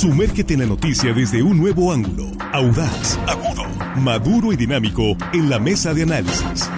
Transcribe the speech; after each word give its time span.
Sumérgete 0.00 0.54
en 0.54 0.60
la 0.60 0.66
noticia 0.66 1.12
desde 1.12 1.42
un 1.42 1.58
nuevo 1.58 1.92
ángulo, 1.92 2.24
audaz, 2.54 3.18
agudo, 3.28 3.64
maduro 3.96 4.50
y 4.50 4.56
dinámico 4.56 5.14
en 5.34 5.50
la 5.50 5.58
mesa 5.58 5.92
de 5.92 6.04
análisis. 6.04 6.70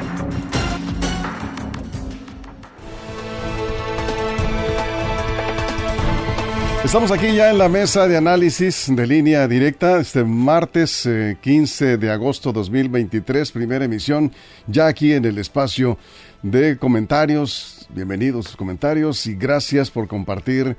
Estamos 6.84 7.12
aquí 7.12 7.32
ya 7.32 7.52
en 7.52 7.58
la 7.58 7.68
mesa 7.68 8.08
de 8.08 8.16
análisis 8.16 8.92
de 8.92 9.06
línea 9.06 9.46
directa, 9.46 10.00
este 10.00 10.24
martes 10.24 11.08
15 11.40 11.92
eh, 11.92 11.96
de 11.98 12.10
agosto 12.10 12.52
2023, 12.52 13.52
primera 13.52 13.84
emisión, 13.84 14.32
ya 14.66 14.88
aquí 14.88 15.12
en 15.12 15.24
el 15.24 15.38
espacio 15.38 15.96
de 16.42 16.76
comentarios. 16.76 17.86
Bienvenidos 17.88 18.46
los 18.46 18.56
comentarios 18.56 19.26
y 19.28 19.36
gracias 19.36 19.92
por 19.92 20.08
compartir 20.08 20.76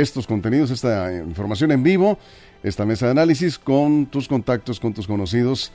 estos 0.00 0.26
contenidos, 0.26 0.70
esta 0.70 1.12
información 1.14 1.72
en 1.72 1.82
vivo, 1.82 2.18
esta 2.62 2.84
mesa 2.84 3.06
de 3.06 3.12
análisis 3.12 3.58
con 3.58 4.06
tus 4.06 4.28
contactos, 4.28 4.78
con 4.78 4.92
tus 4.92 5.06
conocidos. 5.06 5.72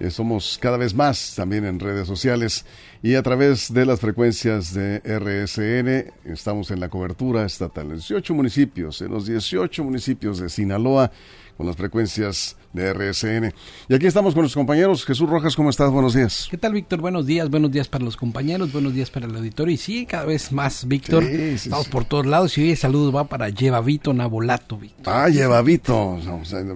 Eh, 0.00 0.10
somos 0.10 0.58
cada 0.60 0.76
vez 0.76 0.92
más 0.92 1.34
también 1.36 1.64
en 1.64 1.78
redes 1.78 2.06
sociales 2.06 2.66
y 3.02 3.14
a 3.14 3.22
través 3.22 3.72
de 3.72 3.86
las 3.86 4.00
frecuencias 4.00 4.74
de 4.74 4.98
RSN. 4.98 6.30
Estamos 6.32 6.70
en 6.70 6.80
la 6.80 6.88
cobertura 6.88 7.44
estatal 7.44 7.86
en 7.86 7.96
18 7.96 8.34
municipios, 8.34 9.00
en 9.02 9.10
los 9.10 9.26
18 9.26 9.84
municipios 9.84 10.38
de 10.38 10.48
Sinaloa 10.48 11.10
con 11.56 11.66
las 11.66 11.76
frecuencias 11.76 12.56
de 12.72 12.92
RSN. 12.92 13.54
Y 13.88 13.94
aquí 13.94 14.06
estamos 14.06 14.34
con 14.34 14.42
los 14.42 14.54
compañeros. 14.54 15.04
Jesús 15.04 15.28
Rojas, 15.28 15.54
¿cómo 15.56 15.70
estás? 15.70 15.90
Buenos 15.90 16.14
días. 16.14 16.48
¿Qué 16.50 16.58
tal, 16.58 16.72
Víctor? 16.72 17.00
Buenos 17.00 17.26
días. 17.26 17.48
Buenos 17.48 17.70
días 17.70 17.88
para 17.88 18.04
los 18.04 18.16
compañeros, 18.16 18.72
buenos 18.72 18.94
días 18.94 19.10
para 19.10 19.26
el 19.26 19.36
auditorio. 19.36 19.74
Y 19.74 19.76
sí, 19.76 20.06
cada 20.06 20.24
vez 20.24 20.52
más, 20.52 20.86
Víctor. 20.86 21.22
estamos 21.22 21.88
por 21.88 22.04
todos 22.04 22.26
lados. 22.26 22.58
Y 22.58 22.62
hoy 22.62 22.70
el 22.72 22.76
saludo 22.76 23.12
va 23.12 23.24
para 23.24 23.48
Llevavito 23.48 24.12
Nabolato, 24.12 24.76
Víctor. 24.76 25.12
Ah, 25.14 25.28
Llevavito. 25.28 26.18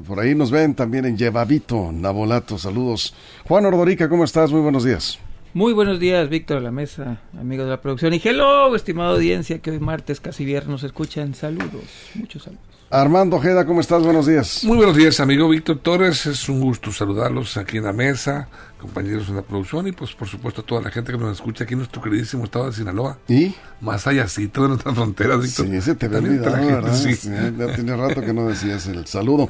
Por 0.06 0.20
ahí 0.20 0.34
nos 0.34 0.50
ven 0.50 0.74
también 0.74 1.04
en 1.04 1.16
Llevavito 1.16 1.90
Nabolato. 1.92 2.58
Saludos. 2.58 3.14
Juan 3.46 3.66
Ordorica, 3.66 4.08
¿cómo 4.08 4.24
estás? 4.24 4.52
Muy 4.52 4.60
buenos 4.60 4.84
días. 4.84 5.18
Muy 5.54 5.72
buenos 5.72 5.98
días, 5.98 6.28
Víctor, 6.28 6.58
a 6.58 6.60
la 6.60 6.70
mesa, 6.70 7.22
amigos 7.40 7.64
de 7.64 7.70
la 7.70 7.80
producción. 7.80 8.12
Y 8.12 8.20
hello, 8.22 8.76
estimada 8.76 9.12
audiencia, 9.12 9.60
que 9.60 9.70
hoy 9.70 9.80
martes, 9.80 10.20
casi 10.20 10.44
viernes, 10.44 10.68
nos 10.68 10.82
escuchan. 10.84 11.34
Saludos, 11.34 11.84
muchos 12.14 12.42
saludos. 12.42 12.62
Armando 12.90 13.36
Ojeda, 13.36 13.64
¿cómo 13.64 13.80
estás? 13.80 14.02
Buenos 14.02 14.26
días. 14.26 14.62
Muy 14.64 14.76
buenos 14.76 14.94
días, 14.94 15.20
amigo 15.20 15.48
Víctor 15.48 15.78
Torres. 15.78 16.26
Es 16.26 16.50
un 16.50 16.60
gusto 16.60 16.92
saludarlos 16.92 17.56
aquí 17.56 17.78
en 17.78 17.84
la 17.84 17.94
mesa, 17.94 18.48
compañeros 18.78 19.30
en 19.30 19.36
la 19.36 19.42
producción 19.42 19.88
y, 19.88 19.92
pues, 19.92 20.12
por 20.12 20.28
supuesto, 20.28 20.60
a 20.60 20.64
toda 20.64 20.82
la 20.82 20.90
gente 20.90 21.12
que 21.12 21.18
nos 21.18 21.36
escucha 21.36 21.64
aquí 21.64 21.72
en 21.72 21.78
nuestro 21.78 22.02
queridísimo 22.02 22.44
estado 22.44 22.66
de 22.66 22.72
Sinaloa. 22.72 23.18
¿Y? 23.26 23.54
Más 23.80 24.06
allá, 24.06 24.28
sí, 24.28 24.48
todas 24.48 24.68
nuestras 24.68 24.94
fronteras, 24.94 25.40
Víctor. 25.42 25.66
Sí, 25.66 25.76
ese 25.76 25.94
te 25.94 26.06
olvidado, 26.06 26.66
¿verdad? 26.66 26.94
Sí. 26.94 27.14
ya 27.58 27.74
tiene 27.74 27.96
rato 27.96 28.20
que 28.20 28.34
no 28.34 28.48
decías 28.48 28.86
el 28.86 29.06
saludo. 29.06 29.48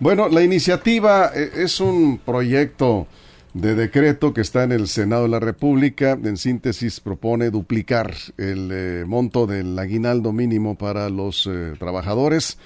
Bueno, 0.00 0.28
la 0.28 0.42
iniciativa 0.42 1.30
eh, 1.34 1.52
es 1.54 1.78
un 1.80 2.18
proyecto 2.18 3.06
de 3.56 3.74
decreto 3.74 4.34
que 4.34 4.42
está 4.42 4.64
en 4.64 4.72
el 4.72 4.86
Senado 4.86 5.22
de 5.22 5.30
la 5.30 5.40
República. 5.40 6.12
En 6.22 6.36
síntesis, 6.36 7.00
propone 7.00 7.50
duplicar 7.50 8.14
el 8.36 8.70
eh, 8.70 9.04
monto 9.06 9.46
del 9.46 9.78
aguinaldo 9.78 10.32
mínimo 10.32 10.76
para 10.76 11.08
los 11.08 11.46
eh, 11.46 11.72
trabajadores. 11.78 12.58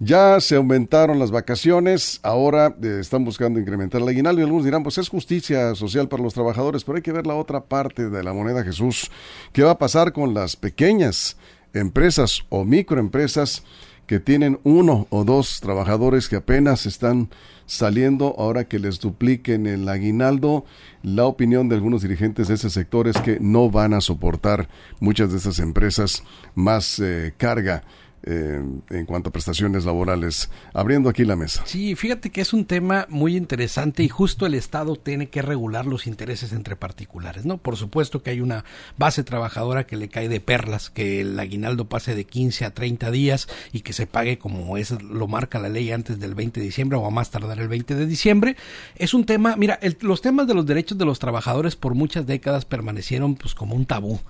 Ya 0.00 0.40
se 0.40 0.56
aumentaron 0.56 1.20
las 1.20 1.30
vacaciones, 1.30 2.18
ahora 2.24 2.74
eh, 2.82 2.98
están 3.00 3.24
buscando 3.24 3.60
incrementar 3.60 4.00
el 4.02 4.08
aguinaldo 4.08 4.40
y 4.40 4.44
algunos 4.44 4.64
dirán, 4.64 4.82
pues 4.82 4.98
es 4.98 5.08
justicia 5.08 5.76
social 5.76 6.08
para 6.08 6.24
los 6.24 6.34
trabajadores, 6.34 6.82
pero 6.82 6.96
hay 6.96 7.02
que 7.02 7.12
ver 7.12 7.24
la 7.24 7.36
otra 7.36 7.60
parte 7.60 8.10
de 8.10 8.24
la 8.24 8.32
moneda, 8.32 8.64
Jesús. 8.64 9.12
¿Qué 9.52 9.62
va 9.62 9.72
a 9.72 9.78
pasar 9.78 10.12
con 10.12 10.34
las 10.34 10.56
pequeñas 10.56 11.36
empresas 11.72 12.42
o 12.48 12.64
microempresas 12.64 13.62
que 14.08 14.18
tienen 14.18 14.58
uno 14.64 15.06
o 15.10 15.22
dos 15.22 15.60
trabajadores 15.60 16.28
que 16.28 16.36
apenas 16.36 16.84
están 16.84 17.30
saliendo 17.66 18.34
ahora 18.38 18.64
que 18.64 18.78
les 18.78 19.00
dupliquen 19.00 19.66
el 19.66 19.88
aguinaldo. 19.88 20.64
La 21.02 21.24
opinión 21.26 21.68
de 21.68 21.76
algunos 21.76 22.02
dirigentes 22.02 22.48
de 22.48 22.54
ese 22.54 22.70
sector 22.70 23.08
es 23.08 23.16
que 23.18 23.38
no 23.40 23.70
van 23.70 23.94
a 23.94 24.00
soportar 24.00 24.68
muchas 25.00 25.32
de 25.32 25.38
esas 25.38 25.58
empresas 25.58 26.22
más 26.54 26.98
eh, 26.98 27.34
carga 27.36 27.82
eh, 28.24 28.62
en 28.90 29.06
cuanto 29.06 29.30
a 29.30 29.32
prestaciones 29.32 29.84
laborales, 29.84 30.48
abriendo 30.74 31.08
aquí 31.08 31.24
la 31.24 31.36
mesa. 31.36 31.62
Sí, 31.66 31.96
fíjate 31.96 32.30
que 32.30 32.40
es 32.40 32.52
un 32.52 32.66
tema 32.66 33.06
muy 33.08 33.36
interesante 33.36 34.02
y 34.02 34.08
justo 34.08 34.46
el 34.46 34.54
Estado 34.54 34.96
tiene 34.96 35.28
que 35.28 35.42
regular 35.42 35.86
los 35.86 36.06
intereses 36.06 36.52
entre 36.52 36.76
particulares, 36.76 37.44
¿no? 37.44 37.58
Por 37.58 37.76
supuesto 37.76 38.22
que 38.22 38.30
hay 38.30 38.40
una 38.40 38.64
base 38.96 39.24
trabajadora 39.24 39.86
que 39.86 39.96
le 39.96 40.08
cae 40.08 40.28
de 40.28 40.40
perlas, 40.40 40.90
que 40.90 41.20
el 41.20 41.38
aguinaldo 41.38 41.88
pase 41.88 42.14
de 42.14 42.24
15 42.24 42.64
a 42.64 42.74
30 42.74 43.10
días 43.10 43.48
y 43.72 43.80
que 43.80 43.92
se 43.92 44.06
pague 44.06 44.38
como 44.38 44.76
es 44.76 44.92
lo 45.02 45.26
marca 45.26 45.58
la 45.58 45.68
ley 45.68 45.90
antes 45.90 46.20
del 46.20 46.34
20 46.34 46.60
de 46.60 46.66
diciembre 46.66 46.98
o 46.98 47.06
a 47.06 47.10
más 47.10 47.30
tardar 47.30 47.58
el 47.58 47.68
20 47.68 47.94
de 47.94 48.06
diciembre. 48.06 48.56
Es 48.94 49.14
un 49.14 49.24
tema, 49.24 49.56
mira, 49.56 49.80
los 50.00 50.22
temas 50.22 50.46
de 50.46 50.54
los 50.54 50.66
derechos 50.66 50.96
de 50.96 51.04
los 51.04 51.18
trabajadores 51.18 51.76
por 51.76 51.94
muchas 51.94 52.26
décadas 52.26 52.64
permanecieron 52.64 53.34
pues 53.34 53.54
como 53.54 53.74
un 53.74 53.86
tabú 53.86 54.20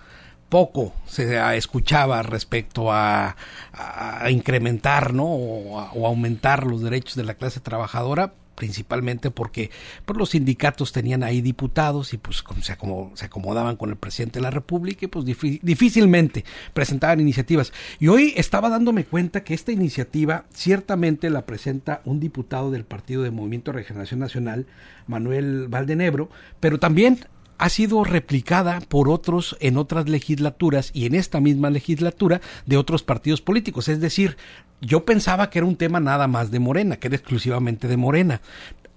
poco 0.52 0.92
se 1.06 1.56
escuchaba 1.56 2.22
respecto 2.22 2.92
a, 2.92 3.36
incrementar 4.28 5.14
¿no? 5.14 5.24
O, 5.24 6.06
aumentar 6.06 6.66
los 6.66 6.82
derechos 6.82 7.14
de 7.14 7.24
la 7.24 7.32
clase 7.32 7.60
trabajadora 7.60 8.34
principalmente 8.54 9.30
porque 9.30 9.70
pues, 10.04 10.18
los 10.18 10.28
sindicatos 10.28 10.92
tenían 10.92 11.22
ahí 11.22 11.40
diputados 11.40 12.12
y 12.12 12.18
pues 12.18 12.44
se, 12.60 12.76
se 13.14 13.24
acomodaban 13.24 13.76
con 13.76 13.88
el 13.88 13.96
presidente 13.96 14.40
de 14.40 14.42
la 14.42 14.50
República 14.50 15.06
y 15.06 15.08
pues 15.08 15.24
difícilmente 15.24 16.44
presentaban 16.74 17.18
iniciativas. 17.18 17.72
Y 17.98 18.08
hoy 18.08 18.34
estaba 18.36 18.68
dándome 18.68 19.06
cuenta 19.06 19.44
que 19.44 19.54
esta 19.54 19.72
iniciativa 19.72 20.44
ciertamente 20.52 21.30
la 21.30 21.46
presenta 21.46 22.02
un 22.04 22.20
diputado 22.20 22.70
del 22.70 22.84
Partido 22.84 23.22
de 23.22 23.30
Movimiento 23.30 23.72
de 23.72 23.78
Regeneración 23.78 24.20
Nacional, 24.20 24.66
Manuel 25.06 25.68
Valdenebro, 25.68 26.28
pero 26.60 26.78
también 26.78 27.20
ha 27.62 27.68
sido 27.68 28.02
replicada 28.02 28.80
por 28.80 29.08
otros 29.08 29.56
en 29.60 29.76
otras 29.76 30.08
legislaturas 30.08 30.90
y 30.92 31.06
en 31.06 31.14
esta 31.14 31.38
misma 31.38 31.70
legislatura 31.70 32.40
de 32.66 32.76
otros 32.76 33.04
partidos 33.04 33.40
políticos. 33.40 33.86
Es 33.86 34.00
decir, 34.00 34.36
yo 34.80 35.04
pensaba 35.04 35.48
que 35.48 35.60
era 35.60 35.68
un 35.68 35.76
tema 35.76 36.00
nada 36.00 36.26
más 36.26 36.50
de 36.50 36.58
Morena, 36.58 36.96
que 36.96 37.06
era 37.06 37.14
exclusivamente 37.14 37.86
de 37.86 37.96
Morena. 37.96 38.40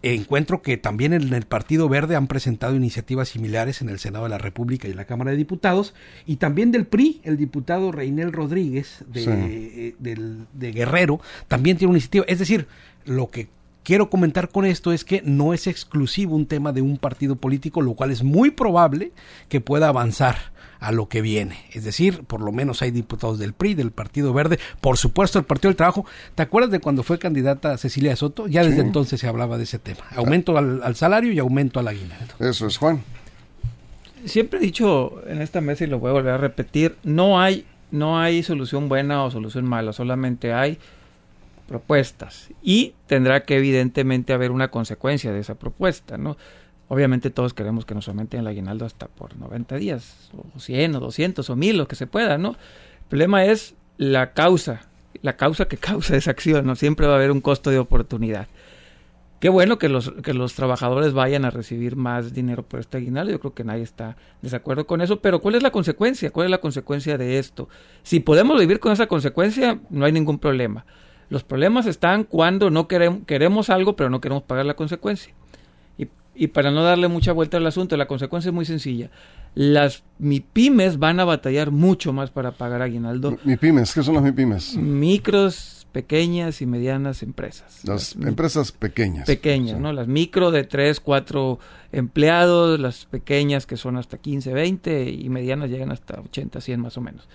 Encuentro 0.01 0.63
que 0.63 0.77
también 0.77 1.13
en 1.13 1.31
el 1.31 1.45
Partido 1.45 1.87
Verde 1.89 2.15
han 2.15 2.25
presentado 2.25 2.75
iniciativas 2.75 3.29
similares 3.29 3.81
en 3.81 3.89
el 3.89 3.99
Senado 3.99 4.23
de 4.23 4.31
la 4.31 4.39
República 4.39 4.87
y 4.87 4.91
en 4.91 4.97
la 4.97 5.05
Cámara 5.05 5.29
de 5.29 5.37
Diputados, 5.37 5.93
y 6.25 6.37
también 6.37 6.71
del 6.71 6.87
PRI, 6.87 7.21
el 7.23 7.37
diputado 7.37 7.91
Reinel 7.91 8.33
Rodríguez 8.33 9.05
de, 9.05 9.93
eh, 9.99 10.45
de 10.53 10.71
Guerrero, 10.71 11.21
también 11.47 11.77
tiene 11.77 11.91
una 11.91 11.97
iniciativa. 11.97 12.25
Es 12.27 12.39
decir, 12.39 12.65
lo 13.05 13.29
que 13.29 13.47
quiero 13.85 14.09
comentar 14.09 14.50
con 14.50 14.66
esto 14.66 14.91
es 14.91 15.06
que 15.06 15.22
no 15.23 15.53
es 15.53 15.68
exclusivo 15.68 16.35
un 16.35 16.47
tema 16.47 16.73
de 16.73 16.81
un 16.81 16.97
partido 16.97 17.38
político, 17.38 17.81
lo 17.81 17.94
cual 17.94 18.12
es 18.12 18.23
muy 18.23 18.51
probable 18.51 19.13
que 19.47 19.62
pueda 19.62 19.88
avanzar 19.88 20.53
a 20.79 20.91
lo 20.91 21.07
que 21.07 21.22
viene. 21.22 21.57
Es 21.72 21.85
decir, 21.85 22.23
por 22.23 22.41
lo 22.41 22.51
menos 22.51 22.81
hay 22.81 22.91
diputados 22.91 23.40
del 23.40 23.53
PRI, 23.53 23.75
del 23.75 23.91
Partido 23.91 24.34
Verde, 24.34 24.59
por 24.81 24.97
supuesto 24.97 25.40
el 25.40 25.46
Partido 25.46 25.69
del 25.69 25.78
Trabajo. 25.78 26.06
¿Te 26.34 26.44
acuerdas 26.44 26.72
de 26.72 26.79
cuando 26.79 27.03
fue 27.03 27.19
candidata 27.19 27.78
Cecilia 27.78 28.16
Soto? 28.16 28.47
Ya 28.47 28.63
desde 28.63 28.81
entonces 28.81 29.22
se 29.22 29.28
hablaba 29.28 29.57
de 29.57 29.63
ese 29.63 29.79
tema. 29.79 30.02
Aumento 30.16 30.57
al, 30.57 30.96
salario 30.96 31.31
y 31.31 31.40
aumento 31.40 31.79
al 31.79 31.88
aguinaldo. 31.88 32.34
Eso 32.40 32.67
es, 32.67 32.78
Juan. 32.78 33.03
Siempre 34.25 34.59
he 34.59 34.62
dicho 34.62 35.22
en 35.28 35.41
esta 35.41 35.62
mesa 35.62 35.84
y 35.84 35.88
lo 35.88 36.00
voy 36.00 36.09
a 36.09 36.13
volver 36.13 36.34
a 36.34 36.38
repetir, 36.38 36.97
no 37.03 37.40
hay, 37.40 37.66
no 37.91 38.19
hay 38.19 38.41
solución 38.41 38.90
buena 38.90 39.23
o 39.23 39.29
solución 39.29 39.66
mala, 39.66 39.94
solamente 39.94 40.52
hay 40.52 40.79
propuestas 41.67 42.49
y 42.61 42.93
tendrá 43.07 43.43
que 43.43 43.57
evidentemente 43.57 44.33
haber 44.33 44.51
una 44.51 44.69
consecuencia 44.69 45.31
de 45.31 45.39
esa 45.39 45.55
propuesta, 45.55 46.17
¿no? 46.17 46.37
Obviamente 46.87 47.31
todos 47.31 47.53
queremos 47.53 47.85
que 47.85 47.95
nos 47.95 48.07
aumenten 48.07 48.41
el 48.41 48.47
aguinaldo 48.47 48.85
hasta 48.85 49.07
por 49.07 49.35
90 49.35 49.75
días, 49.77 50.29
o 50.55 50.59
100, 50.59 50.95
o 50.95 50.99
200, 50.99 51.49
o 51.49 51.55
1000, 51.55 51.77
lo 51.77 51.87
que 51.87 51.95
se 51.95 52.05
pueda, 52.05 52.37
¿no? 52.37 52.49
El 52.49 53.07
problema 53.09 53.45
es 53.45 53.75
la 53.97 54.34
causa, 54.34 54.81
la 55.22 55.35
causa 55.35 55.66
que 55.66 55.78
causa 55.78 56.16
esa 56.16 56.31
acción, 56.31 56.66
¿no? 56.66 56.75
Siempre 56.75 57.07
va 57.07 57.13
a 57.13 57.17
haber 57.17 57.31
un 57.31 57.41
costo 57.41 57.72
de 57.72 57.79
oportunidad. 57.79 58.47
Qué 59.40 59.49
bueno 59.49 59.78
que 59.78 59.90
los, 59.90 60.11
que 60.23 60.34
los 60.34 60.53
trabajadores 60.53 61.13
vayan 61.13 61.43
a 61.45 61.49
recibir 61.49 61.95
más 61.95 62.34
dinero 62.34 62.63
por 62.63 62.79
este 62.79 62.97
aguinaldo. 62.97 63.31
Yo 63.31 63.40
creo 63.40 63.53
que 63.53 63.63
nadie 63.63 63.84
está 63.84 64.16
desacuerdo 64.41 64.87
con 64.87 65.01
eso. 65.01 65.19
Pero 65.19 65.40
¿cuál 65.41 65.55
es 65.55 65.61
la 65.61 65.72
consecuencia? 65.72 66.31
¿Cuál 66.31 66.45
es 66.45 66.51
la 66.51 66.61
consecuencia 66.61 67.17
de 67.17 67.37
esto? 67.37 67.67
Si 68.01 68.22
podemos 68.22 68.59
vivir 68.59 68.79
con 68.79 68.93
esa 68.93 69.07
consecuencia, 69.07 69.79
no 69.90 70.05
hay 70.05 70.13
ningún 70.13 70.40
problema. 70.40 70.85
Los 71.29 71.43
problemas 71.43 71.85
están 71.85 72.23
cuando 72.23 72.69
no 72.69 72.87
queremos, 72.87 73.22
queremos 73.25 73.69
algo, 73.69 73.95
pero 73.95 74.09
no 74.09 74.22
queremos 74.22 74.43
pagar 74.43 74.66
la 74.66 74.75
consecuencia. 74.75 75.33
Y, 75.97 76.07
y 76.35 76.47
para 76.47 76.72
no 76.72 76.83
darle 76.83 77.07
mucha 77.07 77.31
vuelta 77.31 77.57
al 77.57 77.66
asunto, 77.66 77.97
la 77.97 78.07
consecuencia 78.07 78.49
es 78.49 78.53
muy 78.53 78.66
sencilla. 78.66 79.09
Las 79.55 80.03
MIPIMES 80.19 80.99
van 80.99 81.19
a 81.19 81.25
batallar 81.25 81.72
mucho 81.72 82.11
más 82.11 82.29
para 82.29 82.51
pagar 82.51 82.81
aguinaldo. 82.81 83.37
¿MIPIMES? 83.43 83.93
¿Qué 83.93 84.03
son 84.03 84.16
las 84.16 84.23
MIPIMES? 84.23 84.75
Micros, 84.75 85.87
pequeñas 85.95 86.61
y 86.61 86.66
medianas 86.66 87.23
empresas. 87.23 87.79
Las, 87.85 88.17
empresas 88.17 88.73
pequeñas. 88.73 89.25
Pequeñas, 89.25 89.79
¿no? 89.79 89.93
Las 89.93 90.09
micro 90.09 90.51
de 90.51 90.66
3, 90.66 90.99
4 90.99 91.57
empleados, 91.93 92.78
las 92.81 93.05
pequeñas 93.05 93.66
que 93.66 93.78
son 93.78 93.95
hasta 93.95 94.17
15, 94.17 94.53
20 94.53 95.09
y 95.09 95.29
medianas 95.29 95.69
llegan 95.69 95.93
hasta 95.93 96.19
80, 96.19 96.59
100 96.59 96.81
más 96.81 96.97
o 96.97 97.01
menos. 97.01 97.29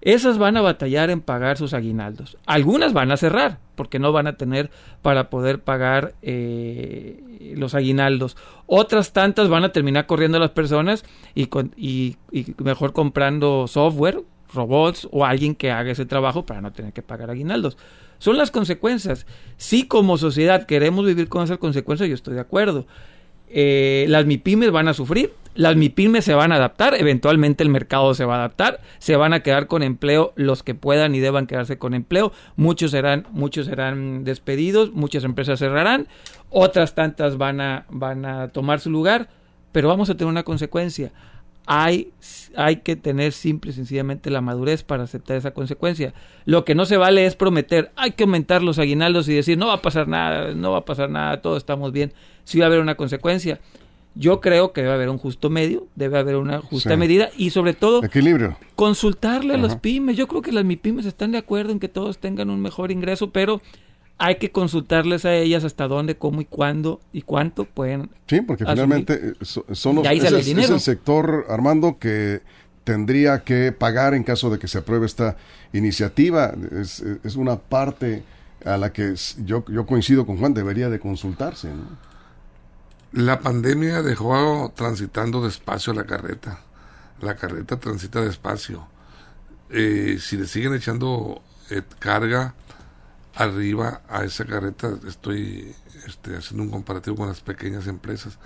Esas 0.00 0.38
van 0.38 0.56
a 0.56 0.60
batallar 0.60 1.10
en 1.10 1.20
pagar 1.20 1.56
sus 1.56 1.74
aguinaldos. 1.74 2.36
Algunas 2.46 2.92
van 2.92 3.10
a 3.10 3.16
cerrar 3.16 3.58
porque 3.74 3.98
no 3.98 4.12
van 4.12 4.26
a 4.26 4.36
tener 4.36 4.70
para 5.02 5.30
poder 5.30 5.60
pagar 5.60 6.14
eh, 6.22 7.54
los 7.56 7.74
aguinaldos. 7.74 8.36
Otras 8.66 9.12
tantas 9.12 9.48
van 9.48 9.64
a 9.64 9.72
terminar 9.72 10.06
corriendo 10.06 10.38
a 10.38 10.40
las 10.40 10.50
personas 10.50 11.04
y, 11.34 11.48
y, 11.76 12.16
mejor 12.58 12.92
comprando 12.92 13.66
software, 13.66 14.22
robots 14.52 15.08
o 15.10 15.24
alguien 15.24 15.54
que 15.54 15.70
haga 15.70 15.90
ese 15.90 16.06
trabajo 16.06 16.46
para 16.46 16.60
no 16.60 16.72
tener 16.72 16.92
que 16.92 17.02
pagar 17.02 17.30
aguinaldos. 17.30 17.76
Son 18.18 18.36
las 18.36 18.50
consecuencias. 18.50 19.26
Si 19.56 19.86
como 19.86 20.18
sociedad 20.18 20.66
queremos 20.66 21.06
vivir 21.06 21.28
con 21.28 21.44
esas 21.44 21.58
consecuencias, 21.58 22.08
yo 22.08 22.14
estoy 22.14 22.34
de 22.34 22.40
acuerdo. 22.40 22.86
Eh, 23.50 24.06
las 24.08 24.26
MIPIMES 24.26 24.70
van 24.70 24.88
a 24.88 24.94
sufrir, 24.94 25.32
las 25.58 25.74
MIPIMES 25.74 26.24
se 26.24 26.34
van 26.34 26.52
a 26.52 26.54
adaptar, 26.54 26.94
eventualmente 26.94 27.64
el 27.64 27.68
mercado 27.68 28.14
se 28.14 28.24
va 28.24 28.36
a 28.36 28.38
adaptar, 28.38 28.78
se 28.98 29.16
van 29.16 29.32
a 29.32 29.40
quedar 29.40 29.66
con 29.66 29.82
empleo 29.82 30.32
los 30.36 30.62
que 30.62 30.76
puedan 30.76 31.16
y 31.16 31.18
deban 31.18 31.48
quedarse 31.48 31.78
con 31.78 31.94
empleo, 31.94 32.30
muchos 32.54 32.92
serán, 32.92 33.26
muchos 33.32 33.66
serán 33.66 34.22
despedidos, 34.22 34.92
muchas 34.92 35.24
empresas 35.24 35.58
cerrarán, 35.58 36.06
otras 36.48 36.94
tantas 36.94 37.38
van 37.38 37.60
a, 37.60 37.86
van 37.90 38.24
a 38.24 38.48
tomar 38.50 38.78
su 38.78 38.88
lugar, 38.88 39.30
pero 39.72 39.88
vamos 39.88 40.08
a 40.10 40.16
tener 40.16 40.30
una 40.30 40.44
consecuencia. 40.44 41.10
Hay, 41.66 42.12
hay 42.54 42.76
que 42.76 42.94
tener 42.94 43.32
simple 43.32 43.72
y 43.72 43.74
sencillamente 43.74 44.30
la 44.30 44.40
madurez 44.40 44.84
para 44.84 45.02
aceptar 45.02 45.36
esa 45.36 45.50
consecuencia. 45.50 46.14
Lo 46.44 46.64
que 46.64 46.76
no 46.76 46.86
se 46.86 46.96
vale 46.96 47.26
es 47.26 47.34
prometer, 47.34 47.90
hay 47.96 48.12
que 48.12 48.22
aumentar 48.22 48.62
los 48.62 48.78
aguinaldos 48.78 49.28
y 49.28 49.34
decir, 49.34 49.58
no 49.58 49.66
va 49.66 49.74
a 49.74 49.82
pasar 49.82 50.06
nada, 50.06 50.54
no 50.54 50.70
va 50.70 50.78
a 50.78 50.84
pasar 50.84 51.10
nada, 51.10 51.42
todos 51.42 51.58
estamos 51.58 51.90
bien 51.90 52.12
sí 52.48 52.58
va 52.60 52.64
a 52.64 52.68
haber 52.68 52.80
una 52.80 52.94
consecuencia. 52.94 53.60
Yo 54.18 54.40
creo 54.40 54.72
que 54.72 54.82
debe 54.82 54.94
haber 54.94 55.10
un 55.10 55.18
justo 55.18 55.48
medio, 55.48 55.86
debe 55.94 56.18
haber 56.18 56.34
una 56.34 56.60
justa 56.60 56.96
medida 56.96 57.30
y 57.36 57.50
sobre 57.50 57.72
todo 57.72 58.02
equilibrio. 58.02 58.56
Consultarle 58.74 59.54
a 59.54 59.58
las 59.58 59.76
pymes. 59.76 60.16
Yo 60.16 60.26
creo 60.26 60.42
que 60.42 60.50
las 60.50 60.64
MIPIMES 60.64 61.06
están 61.06 61.30
de 61.30 61.38
acuerdo 61.38 61.70
en 61.70 61.78
que 61.78 61.88
todos 61.88 62.18
tengan 62.18 62.50
un 62.50 62.60
mejor 62.60 62.90
ingreso, 62.90 63.30
pero 63.30 63.62
hay 64.18 64.34
que 64.34 64.50
consultarles 64.50 65.24
a 65.24 65.36
ellas 65.36 65.62
hasta 65.62 65.86
dónde, 65.86 66.16
cómo 66.16 66.40
y 66.40 66.44
cuándo 66.46 67.00
y 67.12 67.22
cuánto 67.22 67.64
pueden. 67.64 68.10
Sí, 68.26 68.40
porque 68.40 68.66
finalmente 68.66 69.14
eh, 69.14 69.44
son 69.44 69.94
los, 69.94 70.06
es, 70.06 70.24
el, 70.24 70.58
es 70.58 70.70
el 70.70 70.80
sector, 70.80 71.46
Armando, 71.48 71.98
que 72.00 72.40
tendría 72.82 73.44
que 73.44 73.70
pagar 73.70 74.14
en 74.14 74.24
caso 74.24 74.50
de 74.50 74.58
que 74.58 74.66
se 74.66 74.78
apruebe 74.78 75.06
esta 75.06 75.36
iniciativa. 75.72 76.52
Es, 76.72 77.04
es 77.22 77.36
una 77.36 77.56
parte 77.56 78.24
a 78.64 78.76
la 78.76 78.92
que 78.92 79.14
yo, 79.44 79.64
yo 79.68 79.86
coincido 79.86 80.26
con 80.26 80.38
Juan, 80.38 80.54
debería 80.54 80.90
de 80.90 80.98
consultarse. 80.98 81.68
La 83.12 83.40
pandemia 83.40 84.02
dejó 84.02 84.70
transitando 84.76 85.42
despacio 85.42 85.94
la 85.94 86.04
carreta. 86.04 86.60
La 87.20 87.36
carreta 87.36 87.78
transita 87.78 88.20
despacio. 88.20 88.86
Eh, 89.70 90.18
si 90.20 90.36
le 90.36 90.46
siguen 90.46 90.74
echando 90.74 91.42
eh, 91.70 91.82
carga 91.98 92.54
arriba 93.34 94.02
a 94.08 94.24
esa 94.24 94.44
carreta, 94.44 94.90
estoy 95.06 95.74
este, 96.06 96.36
haciendo 96.36 96.64
un 96.64 96.70
comparativo 96.70 97.16
con 97.16 97.28
las 97.28 97.40
pequeñas 97.40 97.86
empresas, 97.86 98.38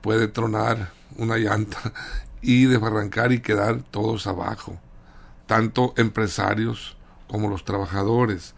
puede 0.00 0.26
tronar 0.26 0.92
una 1.16 1.36
llanta 1.36 1.78
y 2.42 2.64
desbarrancar 2.64 3.30
y 3.32 3.40
quedar 3.40 3.82
todos 3.82 4.26
abajo, 4.26 4.80
tanto 5.46 5.94
empresarios 5.96 6.96
como 7.28 7.48
los 7.48 7.64
trabajadores 7.64 8.54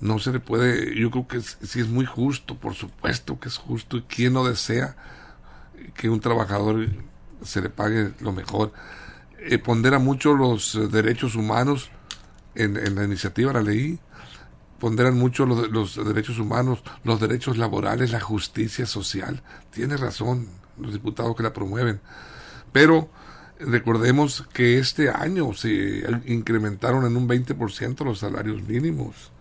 no 0.00 0.18
se 0.18 0.32
le 0.32 0.40
puede, 0.40 0.94
yo 0.98 1.10
creo 1.10 1.26
que 1.26 1.40
si 1.40 1.80
es 1.80 1.88
muy 1.88 2.04
justo, 2.04 2.56
por 2.56 2.74
supuesto 2.74 3.40
que 3.40 3.48
es 3.48 3.56
justo, 3.56 3.96
y 3.96 4.02
quién 4.02 4.34
no 4.34 4.44
desea 4.44 4.96
que 5.94 6.10
un 6.10 6.20
trabajador 6.20 6.88
se 7.42 7.60
le 7.60 7.70
pague 7.70 8.12
lo 8.20 8.32
mejor. 8.32 8.72
Eh, 9.38 9.58
pondera 9.58 9.98
mucho 9.98 10.34
los 10.34 10.74
eh, 10.74 10.88
derechos 10.88 11.34
humanos 11.34 11.90
en, 12.54 12.76
en, 12.76 12.94
la 12.94 13.04
iniciativa, 13.04 13.52
la 13.52 13.62
ley, 13.62 13.98
ponderan 14.78 15.16
mucho 15.16 15.46
los, 15.46 15.70
los, 15.70 16.04
derechos 16.04 16.38
humanos, 16.38 16.82
los 17.04 17.20
derechos 17.20 17.56
laborales, 17.56 18.10
la 18.10 18.20
justicia 18.20 18.86
social. 18.86 19.42
Tiene 19.70 19.96
razón 19.96 20.48
los 20.78 20.92
diputados 20.92 21.36
que 21.36 21.42
la 21.42 21.52
promueven. 21.52 22.00
Pero 22.72 23.08
recordemos 23.60 24.46
que 24.52 24.78
este 24.78 25.08
año 25.08 25.54
se 25.54 26.04
incrementaron 26.26 27.06
en 27.06 27.16
un 27.16 27.28
20% 27.28 28.04
los 28.04 28.18
salarios 28.18 28.62
mínimos 28.62 29.32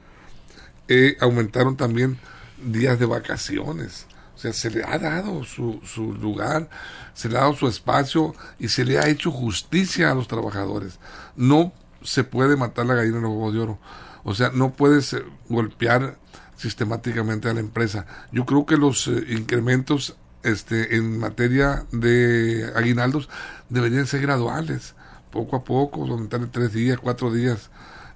eh, 0.87 1.17
aumentaron 1.19 1.77
también 1.77 2.17
días 2.63 2.99
de 2.99 3.05
vacaciones. 3.05 4.07
O 4.35 4.37
sea, 4.37 4.53
se 4.53 4.69
le 4.69 4.83
ha 4.83 4.97
dado 4.99 5.43
su, 5.43 5.79
su 5.83 6.13
lugar, 6.13 6.69
se 7.13 7.29
le 7.29 7.37
ha 7.37 7.41
dado 7.41 7.55
su 7.55 7.67
espacio 7.67 8.35
y 8.59 8.67
se 8.67 8.83
le 8.83 8.99
ha 8.99 9.07
hecho 9.07 9.31
justicia 9.31 10.11
a 10.11 10.15
los 10.15 10.27
trabajadores. 10.27 10.99
No 11.35 11.73
se 12.03 12.23
puede 12.23 12.55
matar 12.55 12.85
la 12.85 12.95
gallina 12.95 13.17
en 13.17 13.23
los 13.23 13.31
huevos 13.31 13.53
de 13.53 13.59
oro. 13.59 13.79
O 14.23 14.33
sea, 14.33 14.51
no 14.53 14.73
puedes 14.73 15.13
eh, 15.13 15.23
golpear 15.49 16.17
sistemáticamente 16.57 17.49
a 17.49 17.53
la 17.53 17.59
empresa. 17.59 18.05
Yo 18.31 18.45
creo 18.45 18.65
que 18.65 18.77
los 18.77 19.07
eh, 19.07 19.25
incrementos 19.29 20.15
este, 20.43 20.95
en 20.95 21.19
materia 21.19 21.85
de 21.91 22.71
aguinaldos 22.75 23.29
deberían 23.69 24.07
ser 24.07 24.21
graduales, 24.21 24.95
poco 25.31 25.55
a 25.57 25.63
poco, 25.63 26.03
aumentar 26.03 26.45
tres 26.51 26.71
días, 26.73 26.99
cuatro 27.01 27.31
días 27.31 27.69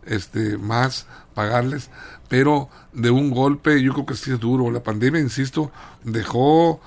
este, 0.05 0.57
más, 0.57 1.07
pagarles, 1.33 1.89
pero 2.29 2.69
de 2.93 3.11
un 3.11 3.31
golpe 3.31 3.81
yo 3.81 3.93
creo 3.93 4.05
que 4.05 4.15
sí 4.15 4.31
es 4.31 4.39
duro. 4.39 4.71
La 4.71 4.83
pandemia, 4.83 5.19
insisto, 5.19 5.71
dejó 6.03 6.79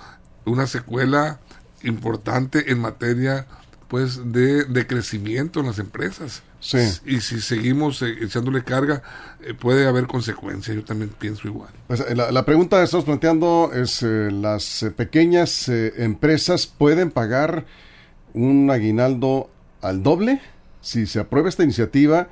una 0.46 0.66
secuela 0.66 1.40
importante 1.82 2.70
en 2.70 2.80
materia 2.80 3.46
pues 3.88 4.32
de, 4.32 4.64
de 4.64 4.86
crecimiento 4.86 5.60
en 5.60 5.66
las 5.66 5.78
empresas. 5.78 6.42
Sí. 6.60 6.78
Y 7.04 7.20
si 7.20 7.40
seguimos 7.40 8.00
eh, 8.00 8.14
echándole 8.22 8.64
carga, 8.64 9.02
eh, 9.42 9.52
puede 9.52 9.86
haber 9.86 10.06
consecuencias. 10.06 10.74
Yo 10.74 10.82
también 10.82 11.10
pienso 11.10 11.46
igual. 11.46 11.68
Pues, 11.88 12.00
eh, 12.00 12.14
la, 12.14 12.32
la, 12.32 12.46
pregunta 12.46 12.78
que 12.78 12.84
estamos 12.84 13.04
planteando 13.04 13.70
es, 13.74 14.00
¿las 14.02 14.86
pequeñas 14.96 15.68
empresas 15.68 16.66
pueden 16.66 17.10
pagar 17.10 17.66
un 18.32 18.70
aguinaldo 18.70 19.50
al 19.82 20.02
doble? 20.02 20.40
Si 20.80 21.06
se 21.06 21.20
aprueba 21.20 21.50
esta 21.50 21.64
iniciativa, 21.64 22.28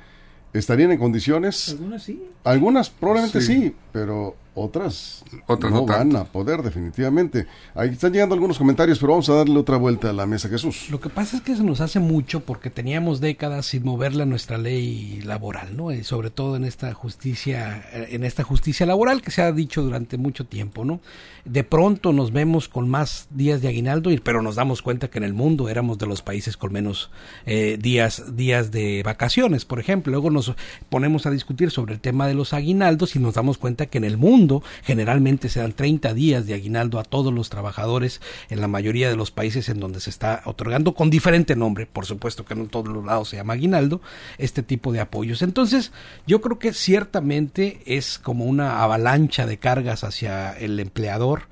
¿Estarían 0.53 0.91
en 0.91 0.97
condiciones? 0.99 1.69
Algunas 1.69 2.03
sí. 2.03 2.21
Algunas 2.43 2.89
probablemente 2.89 3.41
sí, 3.41 3.73
pero 3.91 4.35
otras, 4.53 5.23
no, 5.47 5.85
van 5.85 6.13
a 6.17 6.25
poder 6.25 6.61
definitivamente. 6.61 7.47
Ahí 7.73 7.89
están 7.89 8.11
llegando 8.11 8.35
algunos 8.35 8.57
comentarios, 8.57 8.99
pero 8.99 9.13
vamos 9.13 9.29
a 9.29 9.35
darle 9.35 9.57
otra 9.57 9.77
vuelta 9.77 10.09
a 10.09 10.13
la 10.13 10.25
mesa, 10.25 10.49
Jesús. 10.49 10.89
Lo 10.89 10.99
que 10.99 11.09
pasa 11.09 11.37
es 11.37 11.43
que 11.43 11.55
se 11.55 11.63
nos 11.63 11.79
hace 11.79 12.01
mucho 12.01 12.41
porque 12.41 12.69
teníamos 12.69 13.21
décadas 13.21 13.67
sin 13.67 13.85
moverle 13.85 14.23
a 14.23 14.25
nuestra 14.25 14.57
ley 14.57 15.21
laboral, 15.21 15.77
¿no? 15.77 15.93
Y 15.93 16.03
sobre 16.03 16.31
todo 16.31 16.57
en 16.57 16.65
esta 16.65 16.93
justicia, 16.93 17.85
eh, 17.93 18.09
en 18.11 18.25
esta 18.25 18.43
justicia 18.43 18.85
laboral 18.85 19.21
que 19.21 19.31
se 19.31 19.41
ha 19.41 19.53
dicho 19.53 19.83
durante 19.83 20.17
mucho 20.17 20.45
tiempo, 20.45 20.83
¿no? 20.83 20.99
De 21.45 21.63
pronto 21.63 22.11
nos 22.11 22.33
vemos 22.33 22.67
con 22.67 22.89
más 22.89 23.27
días 23.31 23.61
de 23.61 23.69
aguinaldo, 23.69 24.09
pero 24.21 24.41
nos 24.41 24.55
damos 24.55 24.81
cuenta 24.81 25.09
que 25.09 25.17
en 25.17 25.23
el 25.23 25.33
mundo 25.33 25.69
éramos 25.69 25.97
de 25.97 26.07
los 26.07 26.21
países 26.21 26.57
con 26.57 26.73
menos 26.73 27.09
eh, 27.45 27.77
días, 27.81 28.35
días 28.35 28.69
de 28.71 29.01
vacaciones, 29.03 29.63
por 29.63 29.79
ejemplo. 29.79 30.11
Luego 30.11 30.29
nos 30.29 30.53
ponemos 30.89 31.25
a 31.25 31.31
discutir 31.31 31.71
sobre 31.71 31.93
el 31.93 32.01
tema 32.01 32.27
de 32.27 32.33
los 32.33 32.51
aguinaldos 32.53 33.15
y 33.15 33.19
nos 33.19 33.35
damos 33.35 33.57
cuenta 33.57 33.80
que 33.87 33.97
en 33.97 34.03
el 34.03 34.17
mundo 34.17 34.63
Generalmente 34.83 35.49
se 35.49 35.59
dan 35.59 35.73
30 35.73 36.13
días 36.13 36.45
de 36.45 36.53
aguinaldo 36.53 36.99
a 36.99 37.03
todos 37.03 37.33
los 37.33 37.49
trabajadores 37.49 38.21
en 38.49 38.61
la 38.61 38.67
mayoría 38.67 39.09
de 39.09 39.15
los 39.15 39.31
países 39.31 39.69
en 39.69 39.79
donde 39.79 39.99
se 39.99 40.09
está 40.09 40.41
otorgando 40.45 40.93
con 40.93 41.09
diferente 41.09 41.55
nombre, 41.55 41.85
por 41.85 42.05
supuesto 42.05 42.45
que 42.45 42.55
no 42.55 42.63
en 42.63 42.69
todos 42.69 42.87
los 42.87 43.05
lados 43.05 43.29
se 43.29 43.37
llama 43.37 43.53
aguinaldo, 43.53 44.01
este 44.37 44.63
tipo 44.63 44.91
de 44.91 44.99
apoyos. 44.99 45.41
Entonces, 45.41 45.91
yo 46.27 46.41
creo 46.41 46.59
que 46.59 46.73
ciertamente 46.73 47.81
es 47.85 48.19
como 48.19 48.45
una 48.45 48.83
avalancha 48.83 49.45
de 49.45 49.57
cargas 49.57 50.03
hacia 50.03 50.51
el 50.53 50.79
empleador 50.79 51.43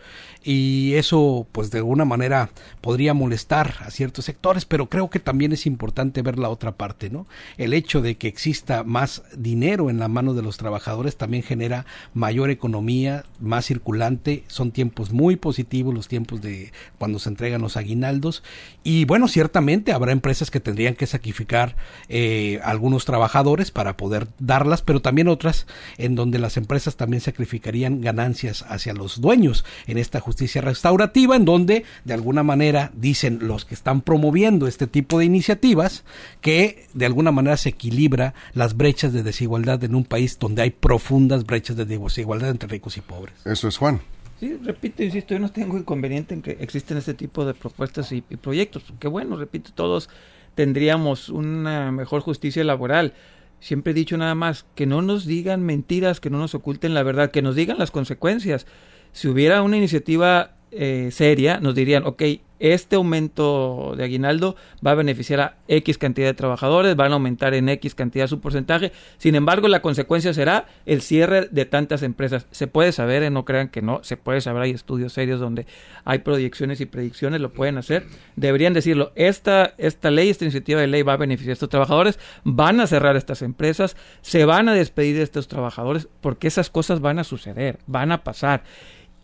y 0.51 0.95
eso 0.95 1.45
pues 1.51 1.69
de 1.69 1.77
alguna 1.77 2.05
manera 2.05 2.49
podría 2.81 3.13
molestar 3.13 3.75
a 3.81 3.91
ciertos 3.91 4.25
sectores, 4.25 4.65
pero 4.65 4.89
creo 4.89 5.11
que 5.11 5.19
también 5.19 5.51
es 5.51 5.67
importante 5.67 6.23
ver 6.23 6.39
la 6.39 6.49
otra 6.49 6.71
parte, 6.71 7.11
¿no? 7.11 7.27
El 7.59 7.71
hecho 7.71 8.01
de 8.01 8.15
que 8.15 8.27
exista 8.27 8.83
más 8.83 9.21
dinero 9.37 9.91
en 9.91 9.99
la 9.99 10.07
mano 10.07 10.33
de 10.33 10.41
los 10.41 10.57
trabajadores 10.57 11.17
también 11.17 11.43
genera 11.43 11.85
mayor 12.15 12.49
economía, 12.49 13.25
más 13.39 13.67
circulante, 13.67 14.43
son 14.47 14.71
tiempos 14.71 15.11
muy 15.11 15.35
positivos 15.35 15.93
los 15.93 16.07
tiempos 16.07 16.41
de 16.41 16.73
cuando 16.97 17.19
se 17.19 17.29
entregan 17.29 17.61
los 17.61 17.77
aguinaldos 17.77 18.41
y 18.83 19.05
bueno, 19.05 19.27
ciertamente 19.27 19.91
habrá 19.91 20.13
empresas 20.13 20.49
que 20.49 20.59
tendrían 20.59 20.95
que 20.95 21.05
sacrificar 21.05 21.75
eh, 22.07 22.59
algunos 22.63 23.05
trabajadores 23.05 23.69
para 23.69 23.97
poder 23.97 24.27
darlas, 24.39 24.81
pero 24.81 24.99
también 24.99 25.27
otras 25.27 25.67
en 25.99 26.15
donde 26.15 26.39
las 26.39 26.57
empresas 26.57 26.95
también 26.95 27.21
sacrificarían 27.21 28.01
ganancias 28.01 28.65
hacia 28.67 28.95
los 28.95 29.21
dueños 29.21 29.63
en 29.85 29.99
esta 29.99 30.19
justicia 30.19 30.38
restaurativa, 30.47 31.35
en 31.35 31.45
donde 31.45 31.85
de 32.05 32.13
alguna 32.13 32.43
manera 32.43 32.91
dicen 32.95 33.39
los 33.41 33.65
que 33.65 33.73
están 33.73 34.01
promoviendo 34.01 34.67
este 34.67 34.87
tipo 34.87 35.19
de 35.19 35.25
iniciativas 35.25 36.03
que 36.41 36.87
de 36.93 37.05
alguna 37.05 37.31
manera 37.31 37.57
se 37.57 37.69
equilibra 37.69 38.33
las 38.53 38.75
brechas 38.75 39.13
de 39.13 39.23
desigualdad 39.23 39.83
en 39.83 39.95
un 39.95 40.05
país 40.05 40.37
donde 40.39 40.61
hay 40.61 40.71
profundas 40.71 41.45
brechas 41.45 41.75
de 41.77 41.85
desigualdad 41.85 42.49
entre 42.49 42.69
ricos 42.69 42.97
y 42.97 43.01
pobres. 43.01 43.35
Eso 43.45 43.67
es 43.67 43.77
Juan. 43.77 44.01
Sí, 44.39 44.57
repito, 44.63 45.03
insisto, 45.03 45.33
yo 45.33 45.39
no 45.39 45.51
tengo 45.51 45.77
inconveniente 45.77 46.33
en 46.33 46.41
que 46.41 46.51
existen 46.61 46.97
este 46.97 47.13
tipo 47.13 47.45
de 47.45 47.53
propuestas 47.53 48.11
y, 48.13 48.23
y 48.29 48.37
proyectos. 48.37 48.83
Que 48.99 49.09
bueno, 49.09 49.35
repito, 49.35 49.71
todos 49.75 50.09
tendríamos 50.55 51.29
una 51.29 51.91
mejor 51.91 52.21
justicia 52.21 52.63
laboral 52.63 53.13
siempre 53.59 53.91
he 53.91 53.93
dicho 53.93 54.17
nada 54.17 54.35
más, 54.35 54.65
que 54.75 54.85
no 54.85 55.01
nos 55.01 55.25
digan 55.25 55.63
mentiras, 55.63 56.19
que 56.19 56.29
no 56.29 56.37
nos 56.37 56.55
oculten 56.55 56.93
la 56.93 57.03
verdad, 57.03 57.31
que 57.31 57.41
nos 57.41 57.55
digan 57.55 57.77
las 57.77 57.91
consecuencias. 57.91 58.65
Si 59.11 59.27
hubiera 59.27 59.61
una 59.61 59.77
iniciativa 59.77 60.51
eh, 60.71 61.09
seria, 61.11 61.59
nos 61.59 61.73
dirían, 61.73 62.05
ok, 62.05 62.23
este 62.59 62.97
aumento 62.97 63.93
de 63.97 64.03
aguinaldo 64.03 64.55
va 64.85 64.91
a 64.91 64.95
beneficiar 64.95 65.39
a 65.39 65.57
X 65.67 65.97
cantidad 65.97 66.27
de 66.27 66.33
trabajadores, 66.33 66.95
van 66.95 67.11
a 67.11 67.15
aumentar 67.15 67.53
en 67.53 67.69
X 67.69 67.95
cantidad 67.95 68.27
su 68.27 68.39
porcentaje. 68.39 68.91
Sin 69.17 69.35
embargo, 69.35 69.67
la 69.67 69.81
consecuencia 69.81 70.33
será 70.33 70.67
el 70.85 71.01
cierre 71.01 71.47
de 71.49 71.65
tantas 71.65 72.03
empresas. 72.03 72.47
Se 72.51 72.67
puede 72.67 72.91
saber, 72.91 73.23
eh, 73.23 73.29
no 73.29 73.45
crean 73.45 73.69
que 73.69 73.81
no, 73.81 74.03
se 74.03 74.17
puede 74.17 74.41
saber, 74.41 74.63
hay 74.63 74.71
estudios 74.71 75.13
serios 75.13 75.39
donde 75.39 75.65
hay 76.03 76.19
proyecciones 76.19 76.81
y 76.81 76.85
predicciones, 76.85 77.41
lo 77.41 77.51
pueden 77.51 77.77
hacer. 77.77 78.05
Deberían 78.35 78.73
decirlo, 78.73 79.11
esta, 79.15 79.73
esta 79.77 80.11
ley, 80.11 80.29
esta 80.29 80.45
iniciativa 80.45 80.81
de 80.81 80.87
ley 80.87 81.01
va 81.01 81.13
a 81.13 81.17
beneficiar 81.17 81.51
a 81.51 81.53
estos 81.53 81.69
trabajadores, 81.69 82.19
van 82.43 82.79
a 82.79 82.87
cerrar 82.87 83.15
estas 83.15 83.41
empresas, 83.41 83.95
se 84.21 84.45
van 84.45 84.69
a 84.69 84.73
despedir 84.73 85.15
de 85.15 85.23
estos 85.23 85.47
trabajadores, 85.47 86.09
porque 86.21 86.47
esas 86.47 86.69
cosas 86.69 86.99
van 86.99 87.19
a 87.19 87.23
suceder, 87.23 87.79
van 87.87 88.11
a 88.11 88.23
pasar 88.23 88.63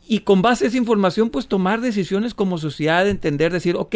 y 0.07 0.19
con 0.19 0.41
base 0.41 0.65
a 0.65 0.67
esa 0.67 0.77
información, 0.77 1.29
pues 1.29 1.47
tomar 1.47 1.81
decisiones 1.81 2.33
como 2.33 2.57
sociedad, 2.57 3.07
entender, 3.07 3.51
decir, 3.51 3.75
ok, 3.75 3.95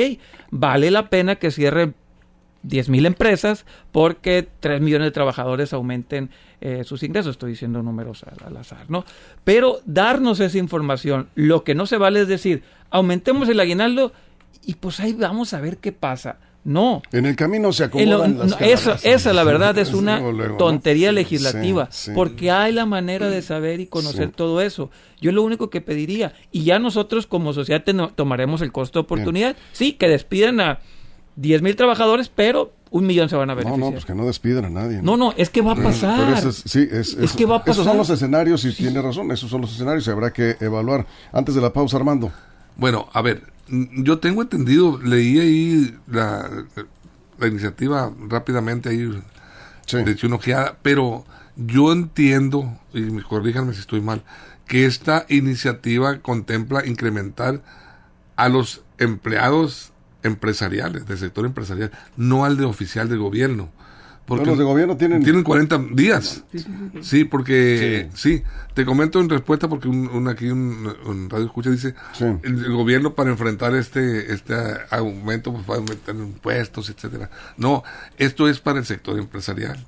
vale 0.52 0.92
la 0.92 1.10
pena 1.10 1.36
que 1.36 1.52
cierre 1.52 1.94
10.000 2.68 3.06
empresas 3.06 3.66
porque 3.92 4.48
3 4.60 4.82
millones 4.82 5.08
de 5.08 5.12
trabajadores 5.12 5.74
aumenten 5.74 6.30
eh, 6.62 6.84
sus 6.84 7.04
ingresos. 7.04 7.32
Estoy 7.32 7.52
diciendo 7.52 7.82
números 7.84 8.26
al, 8.46 8.58
azar, 8.58 8.90
¿no? 8.90 9.06
Pero 9.44 9.80
darnos 9.86 10.40
esa 10.40 10.58
información. 10.58 11.30
Lo 11.36 11.64
que 11.64 11.76
no 11.76 11.86
se 11.86 11.98
vale 11.98 12.22
es 12.22 12.28
decir, 12.28 12.64
aumentemos 12.90 13.48
el 13.50 13.60
aguinaldo 13.60 14.12
y 14.66 14.76
pues 14.76 15.00
ahí 15.00 15.14
vamos 15.14 15.54
a 15.54 15.62
ver 15.62 15.78
qué 15.78 15.92
pasa. 15.92 16.38
No. 16.64 17.02
En 17.12 17.26
el 17.26 17.36
camino 17.36 17.72
se 17.72 17.86
acomodan 17.86 18.38
lo, 18.38 18.44
las 18.44 18.62
eso, 18.62 18.96
Esa, 19.04 19.34
la 19.34 19.44
verdad, 19.44 19.78
es 19.78 19.94
una 19.94 20.20
luego, 20.20 20.32
luego, 20.34 20.58
tontería 20.58 21.12
¿no? 21.12 21.16
legislativa. 21.16 21.88
Sí, 21.90 22.06
sí. 22.06 22.12
Porque 22.14 22.52
hay 22.52 22.74
la 22.74 22.86
manera 22.86 23.30
de 23.30 23.42
saber 23.42 23.80
y 23.80 23.88
conocer 23.88 24.28
sí. 24.28 24.34
todo 24.36 24.62
eso. 24.62 24.92
Yo 25.22 25.32
lo 25.32 25.42
único 25.44 25.70
que 25.70 25.82
pediría, 25.82 26.34
y 26.52 26.64
ya 26.64 26.78
nosotros 26.80 27.28
como 27.28 27.54
sociedad 27.54 27.84
tomaremos 28.16 28.62
el 28.62 28.72
costo 28.72 29.00
de 29.00 29.04
oportunidad, 29.04 29.56
Bien. 29.56 29.68
sí, 29.72 29.94
que 29.94 30.08
despidan 30.08 30.60
a 30.60 30.80
10 31.38 31.62
mil 31.62 31.76
trabajadores, 31.76 32.30
pero 32.30 32.74
un 32.92 33.06
millón 33.06 33.30
se 33.30 33.36
van 33.36 33.50
a 33.50 33.54
beneficiar. 33.54 33.80
No, 33.80 33.86
no, 33.86 33.92
pues 33.92 34.06
que 34.06 34.16
no 34.16 34.26
despidan 34.26 34.66
a 34.66 34.70
nadie. 34.70 34.98
No, 34.98 35.16
no, 35.16 35.30
no 35.30 35.34
es 35.38 35.50
que 35.50 35.62
va 35.62 35.74
a 35.74 35.76
pasar. 35.76 36.36
Pero 36.36 36.50
es, 36.50 36.64
sí, 36.66 36.88
es, 36.92 37.14
es, 37.14 37.34
que 37.34 37.46
va 37.46 37.58
a 37.58 37.60
pasar. 37.60 37.74
Esos 37.74 37.86
son 37.86 37.98
los 37.98 38.10
escenarios 38.10 38.66
y 38.66 38.72
sí. 38.72 38.84
tiene 38.84 39.02
razón, 39.02 39.32
esos 39.32 39.50
son 39.50 39.62
los 39.62 39.72
escenarios 39.72 40.06
y 40.08 40.12
habrá 40.12 40.34
que 40.34 40.58
evaluar. 40.60 41.06
Antes 41.32 41.56
de 41.56 41.62
la 41.62 41.72
pausa, 41.72 41.98
Armando. 41.98 42.32
Bueno, 42.76 43.08
a 43.14 43.22
ver, 43.22 43.44
yo 43.70 44.20
tengo 44.20 44.42
entendido, 44.42 45.00
leí 45.02 45.40
ahí 45.40 45.98
la, 46.08 46.66
la 47.38 47.48
iniciativa 47.48 48.12
rápidamente 48.28 48.90
ahí 48.90 49.10
sí. 49.86 49.98
de 50.04 50.76
pero 50.82 51.26
yo 51.56 51.92
entiendo, 51.92 52.80
y 52.94 53.02
me 53.02 53.24
corríjanme 53.24 53.74
si 53.74 53.82
estoy 53.82 54.02
mal, 54.02 54.24
que 54.68 54.86
esta 54.86 55.26
iniciativa 55.30 56.20
contempla 56.20 56.86
incrementar 56.86 57.62
a 58.36 58.50
los 58.50 58.84
empleados 58.98 59.92
empresariales, 60.24 61.08
del 61.08 61.18
sector 61.18 61.46
empresarial, 61.46 61.92
no 62.18 62.46
al 62.46 62.58
de 62.58 62.66
oficial 62.66 63.10
de 63.10 63.18
gobierno. 63.18 63.70
Porque 64.30 64.46
los 64.46 64.58
de 64.58 64.64
gobierno 64.64 64.96
tienen... 64.96 65.24
Tienen 65.24 65.44
40 65.44 65.78
días. 65.92 66.44
Sí, 66.52 66.60
sí, 66.60 66.66
sí. 66.94 67.00
sí 67.02 67.24
porque... 67.26 68.10
Sí. 68.14 68.44
Te 68.74 68.86
comento 68.86 69.20
en 69.20 69.30
respuesta 69.30 69.68
porque 69.68 69.90
un, 69.90 70.08
un 70.08 70.28
aquí 70.30 70.50
un, 70.50 70.88
un, 71.06 71.30
radio 71.30 71.48
escucha 71.48 71.70
dice 71.70 71.96
el, 72.22 72.40
el, 72.44 72.72
gobierno 72.72 73.14
para 73.14 73.30
enfrentar 73.30 73.76
este 73.76 74.34
este 74.34 74.54
aumento 74.92 75.52
pues 75.52 75.70
va 75.70 75.74
a 75.74 75.78
aumentar 75.80 76.16
impuestos, 76.16 76.90
etcétera. 76.90 77.30
No, 77.58 77.84
esto 78.18 78.48
es 78.48 78.60
para 78.62 78.80
el 78.80 78.86
sector 78.86 79.18
empresarial. 79.20 79.86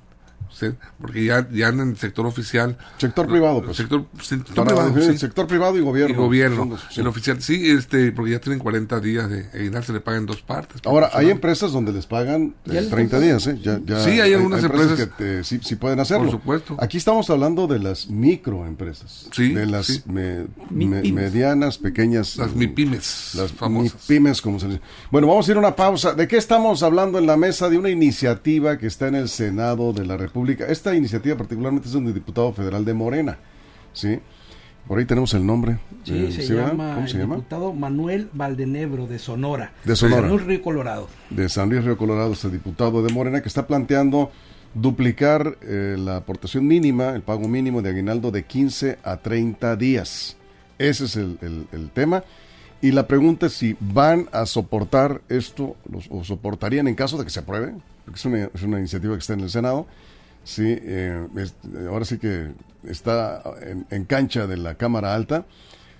¿Sí? 0.52 0.68
porque 1.00 1.24
ya, 1.24 1.48
ya 1.50 1.68
en 1.68 1.80
el 1.80 1.96
sector 1.96 2.26
oficial. 2.26 2.76
Sector 2.98 3.26
privado 3.26 3.62
pues. 3.62 3.76
Sector, 3.76 4.06
sector 4.20 4.66
privado 4.66 5.00
sí. 5.00 5.18
sector 5.18 5.46
privado 5.46 5.76
y 5.78 5.80
gobierno. 5.80 6.14
Y 6.14 6.18
gobierno 6.18 6.78
sí. 6.90 7.00
el 7.00 7.06
oficial. 7.06 7.42
Sí 7.42 7.70
este 7.70 8.12
porque 8.12 8.32
ya 8.32 8.40
tienen 8.40 8.58
40 8.58 9.00
días 9.00 9.28
de 9.28 9.48
aguinaldo 9.52 9.86
se 9.86 9.92
le 9.92 10.00
pagan 10.00 10.26
dos 10.26 10.42
partes 10.42 10.80
ahora 10.84 11.10
hay 11.12 11.30
empresas 11.30 11.72
donde 11.72 11.92
les 11.92 12.06
pagan 12.06 12.54
eh, 12.70 12.86
30 12.88 13.20
días 13.20 13.46
¿eh? 13.46 13.58
ya, 13.62 13.80
ya 13.84 14.00
sí 14.04 14.20
hay 14.20 14.32
algunas 14.32 14.60
hay 14.60 14.66
empresas, 14.66 14.90
empresas, 14.92 15.16
que 15.16 15.24
te, 15.24 15.44
sí, 15.44 15.60
sí, 15.62 15.76
pueden 15.76 16.00
hacerlo. 16.00 16.24
Por 16.24 16.32
supuesto. 16.32 16.76
Aquí 16.78 16.98
estamos 16.98 17.28
hablando 17.30 17.66
de 17.66 17.78
las 17.78 18.08
microempresas 18.08 19.28
sí, 19.32 19.52
de 19.52 19.66
las 19.66 19.86
sí. 19.86 20.02
me, 20.06 20.46
me, 20.70 21.02
medianas 21.12 21.78
pequeñas 21.78 22.36
las 22.36 22.54
MIPIMES 22.54 23.34
las 23.34 23.52
famosas. 23.52 24.08
MIPIMES 24.08 24.42
como 24.42 24.58
se 24.58 24.68
dice. 24.68 24.80
Bueno 25.10 25.26
vamos 25.26 25.48
a 25.48 25.50
ir 25.50 25.56
a 25.56 25.60
una 25.60 25.76
pausa. 25.76 26.14
De 26.14 26.28
qué 26.28 26.36
estamos 26.36 26.82
hablando 26.82 27.18
en 27.18 27.26
la 27.26 27.36
mesa 27.36 27.68
de 27.68 27.78
una 27.78 27.90
iniciativa 27.90 28.78
que 28.78 28.86
está 28.86 29.08
en 29.08 29.14
el 29.14 29.28
Senado 29.28 29.92
de 29.92 30.06
la 30.06 30.16
República 30.16 30.41
esta 30.50 30.94
iniciativa 30.94 31.36
particularmente 31.36 31.88
es 31.88 31.94
un 31.94 32.12
diputado 32.12 32.52
federal 32.52 32.84
de 32.84 32.94
Morena, 32.94 33.38
¿sí? 33.92 34.18
Por 34.86 34.98
ahí 34.98 35.04
tenemos 35.04 35.32
el 35.34 35.46
nombre. 35.46 35.78
Sí, 36.04 36.26
eh, 36.26 36.32
se, 36.32 36.42
¿sí 36.42 36.54
llama 36.54 36.94
¿Cómo 36.96 37.06
se 37.06 37.18
llama? 37.18 37.36
diputado 37.36 37.72
Manuel 37.72 38.28
Valdenebro 38.32 39.06
de 39.06 39.18
Sonora. 39.18 39.72
De 39.84 39.94
Sonora. 39.94 40.22
De 40.22 40.28
San 40.28 40.36
Luis 40.36 40.46
Río 40.46 40.62
Colorado. 40.62 41.08
De 41.30 41.48
San 41.48 41.68
Luis 41.70 41.84
Río 41.84 41.96
Colorado, 41.96 42.32
este 42.32 42.50
diputado 42.50 43.02
de 43.02 43.12
Morena 43.12 43.40
que 43.40 43.48
está 43.48 43.66
planteando 43.66 44.32
duplicar 44.74 45.58
eh, 45.62 45.96
la 45.98 46.16
aportación 46.16 46.66
mínima, 46.66 47.10
el 47.10 47.22
pago 47.22 47.46
mínimo 47.46 47.82
de 47.82 47.90
aguinaldo 47.90 48.30
de 48.30 48.44
15 48.44 48.98
a 49.04 49.18
30 49.18 49.76
días. 49.76 50.36
Ese 50.78 51.04
es 51.04 51.16
el, 51.16 51.38
el, 51.42 51.66
el 51.72 51.90
tema. 51.90 52.24
Y 52.80 52.90
la 52.90 53.06
pregunta 53.06 53.46
es 53.46 53.52
si 53.52 53.76
van 53.78 54.28
a 54.32 54.44
soportar 54.44 55.20
esto, 55.28 55.76
los, 55.88 56.08
o 56.10 56.24
soportarían 56.24 56.88
en 56.88 56.96
caso 56.96 57.16
de 57.16 57.24
que 57.24 57.30
se 57.30 57.38
apruebe, 57.38 57.74
porque 58.04 58.18
es 58.18 58.24
una, 58.24 58.50
es 58.52 58.62
una 58.62 58.78
iniciativa 58.80 59.14
que 59.14 59.20
está 59.20 59.34
en 59.34 59.40
el 59.40 59.50
Senado, 59.50 59.86
Sí, 60.44 60.64
eh, 60.66 61.26
es, 61.36 61.54
ahora 61.88 62.04
sí 62.04 62.18
que 62.18 62.52
está 62.84 63.42
en, 63.62 63.86
en, 63.90 64.04
cancha 64.04 64.46
de 64.46 64.56
la 64.56 64.74
Cámara 64.74 65.14
Alta. 65.14 65.46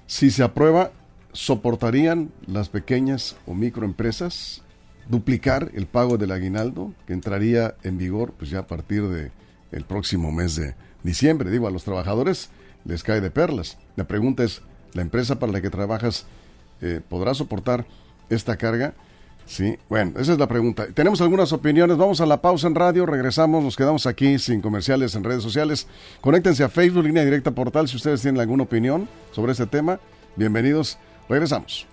Si 0.07 0.31
se 0.31 0.43
aprueba, 0.43 0.91
¿soportarían 1.33 2.31
las 2.47 2.69
pequeñas 2.69 3.37
o 3.47 3.55
microempresas 3.55 4.63
duplicar 5.09 5.71
el 5.75 5.87
pago 5.87 6.19
del 6.19 6.33
aguinaldo 6.33 6.93
que 7.07 7.13
entraría 7.13 7.75
en 7.83 7.99
vigor 7.99 8.33
pues 8.37 8.51
ya 8.51 8.61
a 8.61 8.67
partir 8.67 9.09
de 9.09 9.31
el 9.71 9.85
próximo 9.85 10.33
mes 10.33 10.57
de 10.57 10.75
diciembre? 11.03 11.51
Digo, 11.51 11.67
a 11.67 11.71
los 11.71 11.85
trabajadores 11.85 12.51
les 12.85 13.03
cae 13.03 13.21
de 13.21 13.31
perlas. 13.31 13.79
La 13.97 14.05
pregunta 14.05 14.43
es, 14.45 14.63
¿la 14.93 15.03
empresa 15.03 15.39
para 15.39 15.53
la 15.53 15.61
que 15.61 15.71
trabajas 15.71 16.27
eh, 16.81 17.01
podrá 17.09 17.35
soportar 17.35 17.87
esta 18.29 18.57
carga? 18.57 18.95
Sí, 19.47 19.77
bueno, 19.89 20.13
esa 20.19 20.33
es 20.33 20.39
la 20.39 20.47
pregunta. 20.47 20.87
Tenemos 20.95 21.21
algunas 21.21 21.53
opiniones. 21.53 21.97
Vamos 21.97 22.21
a 22.21 22.27
la 22.27 22.41
pausa 22.41 22.69
en 22.69 22.75
radio, 22.75 23.07
regresamos, 23.07 23.63
nos 23.63 23.77
quedamos 23.77 24.07
aquí 24.07 24.39
sin 24.39 24.61
comerciales 24.61 25.15
en 25.15 25.25
redes 25.25 25.43
sociales. 25.43 25.87
Conéctense 26.21 26.65
a 26.65 26.69
Facebook, 26.69 27.05
línea 27.05 27.25
directa 27.25 27.51
portal, 27.51 27.89
si 27.89 27.97
ustedes 27.97 28.23
tienen 28.23 28.41
alguna 28.41 28.63
opinión 28.63 29.09
sobre 29.33 29.53
este 29.53 29.67
tema. 29.67 30.01
Bienvenidos, 30.37 30.99
regresamos. 31.29 31.87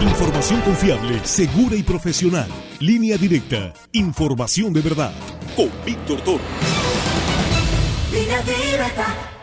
Información 0.00 0.60
confiable, 0.60 1.18
segura 1.24 1.76
y 1.76 1.82
profesional. 1.82 2.48
Línea 2.78 3.16
directa, 3.16 3.72
información 3.92 4.72
de 4.72 4.80
verdad. 4.82 5.12
Con 5.56 5.70
Víctor 5.84 6.20
Toro. 6.20 6.44
Línea 8.12 8.42
directa. 8.42 9.33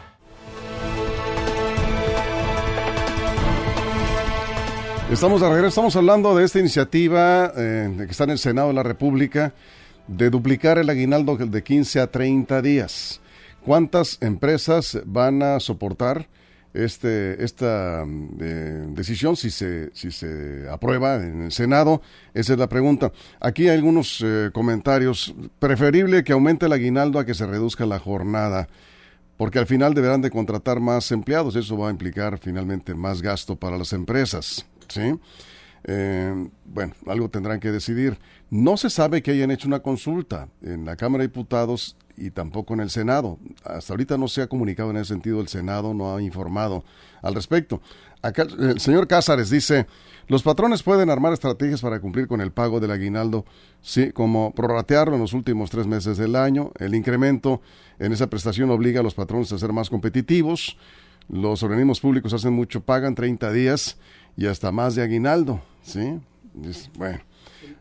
Estamos 5.12 5.42
de 5.42 5.68
estamos 5.68 5.94
hablando 5.98 6.34
de 6.38 6.46
esta 6.46 6.60
iniciativa 6.60 7.52
eh, 7.58 7.94
que 7.98 8.12
está 8.12 8.24
en 8.24 8.30
el 8.30 8.40
Senado 8.40 8.70
de 8.70 8.76
la 8.76 8.82
República 8.82 9.54
de 10.08 10.30
duplicar 10.30 10.78
el 10.78 10.90
aguinaldo 10.90 11.36
de 11.36 11.62
15 11.62 12.00
a 12.00 12.08
30 12.08 12.62
días. 12.62 13.20
¿Cuántas 13.66 14.18
empresas 14.22 15.02
van 15.06 15.44
a 15.44 15.60
soportar 15.60 16.30
este, 16.74 17.44
esta 17.44 18.06
eh, 18.40 18.86
decisión 18.92 19.36
si 19.36 19.52
se, 19.52 19.94
si 19.94 20.12
se 20.12 20.70
aprueba 20.72 21.18
en 21.18 21.44
el 21.44 21.52
Senado? 21.52 22.02
Esa 22.34 22.54
es 22.54 22.60
la 22.60 22.70
pregunta. 22.70 23.12
Aquí 23.42 23.68
hay 23.68 23.76
algunos 23.76 24.24
eh, 24.26 24.50
comentarios. 24.54 25.36
Preferible 25.60 26.24
que 26.24 26.32
aumente 26.32 26.68
el 26.68 26.72
aguinaldo 26.72 27.20
a 27.20 27.26
que 27.26 27.34
se 27.34 27.46
reduzca 27.46 27.86
la 27.86 28.00
jornada 28.00 28.70
porque 29.36 29.60
al 29.60 29.68
final 29.68 29.94
deberán 29.94 30.22
de 30.22 30.32
contratar 30.32 30.80
más 30.80 31.12
empleados. 31.12 31.58
Eso 31.58 31.78
va 31.78 31.90
a 31.90 31.92
implicar 31.92 32.38
finalmente 32.38 32.96
más 32.96 33.22
gasto 33.22 33.58
para 33.58 33.78
las 33.78 33.92
empresas. 33.92 34.66
¿Sí? 34.92 35.20
Eh, 35.84 36.50
bueno, 36.66 36.94
algo 37.08 37.30
tendrán 37.30 37.60
que 37.60 37.72
decidir. 37.72 38.18
No 38.50 38.78
se 38.78 38.90
sabe 38.90 39.22
que 39.22 39.32
hayan 39.32 39.52
hecho 39.52 39.68
una 39.68 39.80
consulta 39.80 40.50
en 40.62 40.86
la 40.86 40.96
Cámara 40.96 41.24
de 41.24 41.30
Diputados 41.30 41.96
y 42.18 42.32
tampoco 42.32 42.74
en 42.74 42.82
el 42.82 42.90
Senado. 42.90 43.40
Hasta 43.64 43.94
ahorita 43.94 44.18
no 44.18 44.28
se 44.28 44.42
ha 44.42 44.48
comunicado 44.48 44.92
en 44.92 44.98
ese 44.98 45.14
sentido, 45.14 45.42
el 45.42 45.48
Senado 45.48 45.94
no 45.94 46.16
ha 46.16 46.22
informado 46.22 46.84
al 47.22 47.34
respecto. 47.34 47.82
El 48.24 48.80
señor 48.80 49.08
Cázares 49.08 49.50
dice, 49.50 49.88
los 50.28 50.44
patrones 50.44 50.84
pueden 50.84 51.10
armar 51.10 51.34
estrategias 51.34 51.82
para 51.82 52.00
cumplir 52.00 52.28
con 52.28 52.42
el 52.42 52.52
pago 52.52 52.80
del 52.80 52.92
aguinaldo, 52.92 53.46
sí, 53.82 54.12
como 54.12 54.54
prorratearlo 54.54 55.16
en 55.16 55.22
los 55.22 55.34
últimos 55.34 55.72
tres 55.72 55.88
meses 55.88 56.18
del 56.18 56.36
año. 56.36 56.72
El 56.78 56.94
incremento 56.94 57.62
en 57.98 58.14
esa 58.14 58.28
prestación 58.28 58.70
obliga 58.70 59.00
a 59.00 59.04
los 59.04 59.16
patrones 59.16 59.52
a 59.52 59.58
ser 59.58 59.74
más 59.74 59.90
competitivos. 59.90 60.78
Los 61.30 61.64
organismos 61.64 62.00
públicos 62.00 62.34
hacen 62.34 62.54
mucho, 62.54 62.82
pagan 62.82 63.16
30 63.16 63.52
días 63.52 63.98
y 64.38 64.48
hasta 64.48 64.72
más 64.72 64.96
de 64.96 65.04
aguinaldo, 65.04 65.62
¿sí? 65.82 66.20
Bueno. 66.98 67.20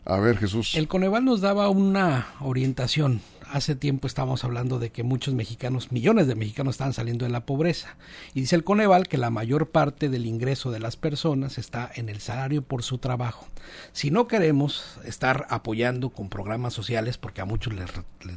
A 0.05 0.19
ver, 0.19 0.39
Jesús. 0.39 0.75
El 0.75 0.89
Coneval 0.89 1.25
nos 1.25 1.41
daba 1.41 1.69
una 1.69 2.27
orientación 2.41 3.21
hace 3.53 3.75
tiempo 3.75 4.07
estábamos 4.07 4.45
hablando 4.45 4.79
de 4.79 4.91
que 4.91 5.03
muchos 5.03 5.35
mexicanos, 5.35 5.93
millones 5.93 6.27
de 6.27 6.35
mexicanos 6.35 6.75
están 6.75 6.93
saliendo 6.93 7.25
de 7.25 7.31
la 7.31 7.47
pobreza. 7.47 7.97
Y 8.35 8.41
dice 8.41 8.57
el 8.57 8.65
Coneval 8.65 9.09
que 9.09 9.19
la 9.19 9.31
mayor 9.31 9.71
parte 9.71 10.09
del 10.09 10.27
ingreso 10.27 10.71
de 10.71 10.81
las 10.81 10.97
personas 10.97 11.59
está 11.59 11.91
en 11.95 12.09
el 12.09 12.21
salario 12.21 12.63
por 12.63 12.83
su 12.83 12.99
trabajo. 12.99 13.47
Si 13.93 14.11
no 14.11 14.27
queremos 14.27 14.99
estar 15.05 15.47
apoyando 15.51 16.11
con 16.11 16.29
programas 16.29 16.75
sociales, 16.75 17.19
porque 17.19 17.41
a 17.41 17.45
muchos 17.45 17.75
les, 17.75 17.91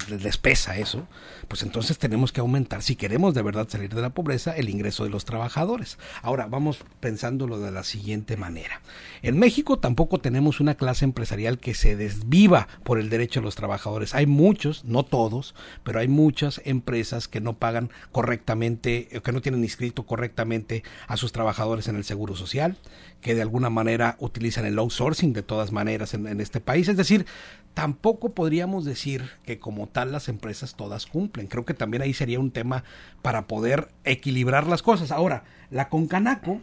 les, 0.10 0.38
pesa 0.38 0.78
eso, 0.78 1.08
pues 1.48 1.64
entonces 1.64 1.98
tenemos 1.98 2.32
que 2.32 2.42
aumentar, 2.42 2.82
si 2.82 2.96
queremos 2.96 3.34
de 3.34 3.42
verdad 3.42 3.68
salir 3.70 3.94
de 3.94 4.02
la 4.02 4.10
pobreza, 4.10 4.56
el 4.56 4.70
ingreso 4.70 5.04
de 5.04 5.10
los 5.10 5.26
trabajadores. 5.26 5.98
Ahora, 6.22 6.48
vamos 6.48 6.80
pensándolo 7.00 7.60
de 7.60 7.72
la 7.72 7.84
siguiente 7.84 8.38
manera. 8.38 8.82
En 9.22 9.40
México 9.40 9.80
tampoco 9.80 10.20
tenemos 10.20 10.60
una 10.60 10.76
clase 10.76 11.06
empresarial 11.06 11.58
que 11.60 11.74
se 11.74 11.96
desviva 11.96 12.68
por 12.84 13.00
el 13.00 13.10
derecho 13.10 13.40
de 13.40 13.46
los 13.46 13.56
trabajadores. 13.56 14.16
Hay 14.16 14.26
muchos, 14.26 14.84
no 14.86 15.03
todos, 15.04 15.56
pero 15.84 16.00
hay 16.00 16.08
muchas 16.08 16.62
empresas 16.66 17.28
que 17.28 17.42
no 17.42 17.54
pagan 17.54 17.90
correctamente, 18.12 19.08
que 19.24 19.32
no 19.32 19.42
tienen 19.42 19.64
inscrito 19.64 20.06
correctamente 20.06 20.84
a 21.08 21.18
sus 21.18 21.32
trabajadores 21.32 21.88
en 21.88 21.96
el 21.96 22.04
Seguro 22.04 22.36
Social, 22.36 22.78
que 23.22 23.36
de 23.36 23.42
alguna 23.42 23.70
manera 23.70 24.18
utilizan 24.20 24.66
el 24.66 24.80
outsourcing 24.80 25.34
de 25.34 25.44
todas 25.44 25.72
maneras 25.72 26.14
en, 26.14 26.28
en 26.28 26.42
este 26.42 26.60
país. 26.60 26.88
Es 26.88 26.98
decir, 26.98 27.26
tampoco 27.74 28.30
podríamos 28.30 28.86
decir 28.86 29.30
que 29.46 29.60
como 29.60 29.88
tal 29.88 30.12
las 30.12 30.30
empresas 30.30 30.76
todas 30.76 31.06
cumplen. 31.06 31.48
Creo 31.48 31.66
que 31.66 31.74
también 31.74 32.04
ahí 32.04 32.14
sería 32.14 32.40
un 32.40 32.52
tema 32.52 32.84
para 33.22 33.48
poder 33.48 33.90
equilibrar 34.04 34.68
las 34.68 34.82
cosas. 34.82 35.12
Ahora, 35.12 35.44
la 35.72 35.90
Concanaco 35.90 36.62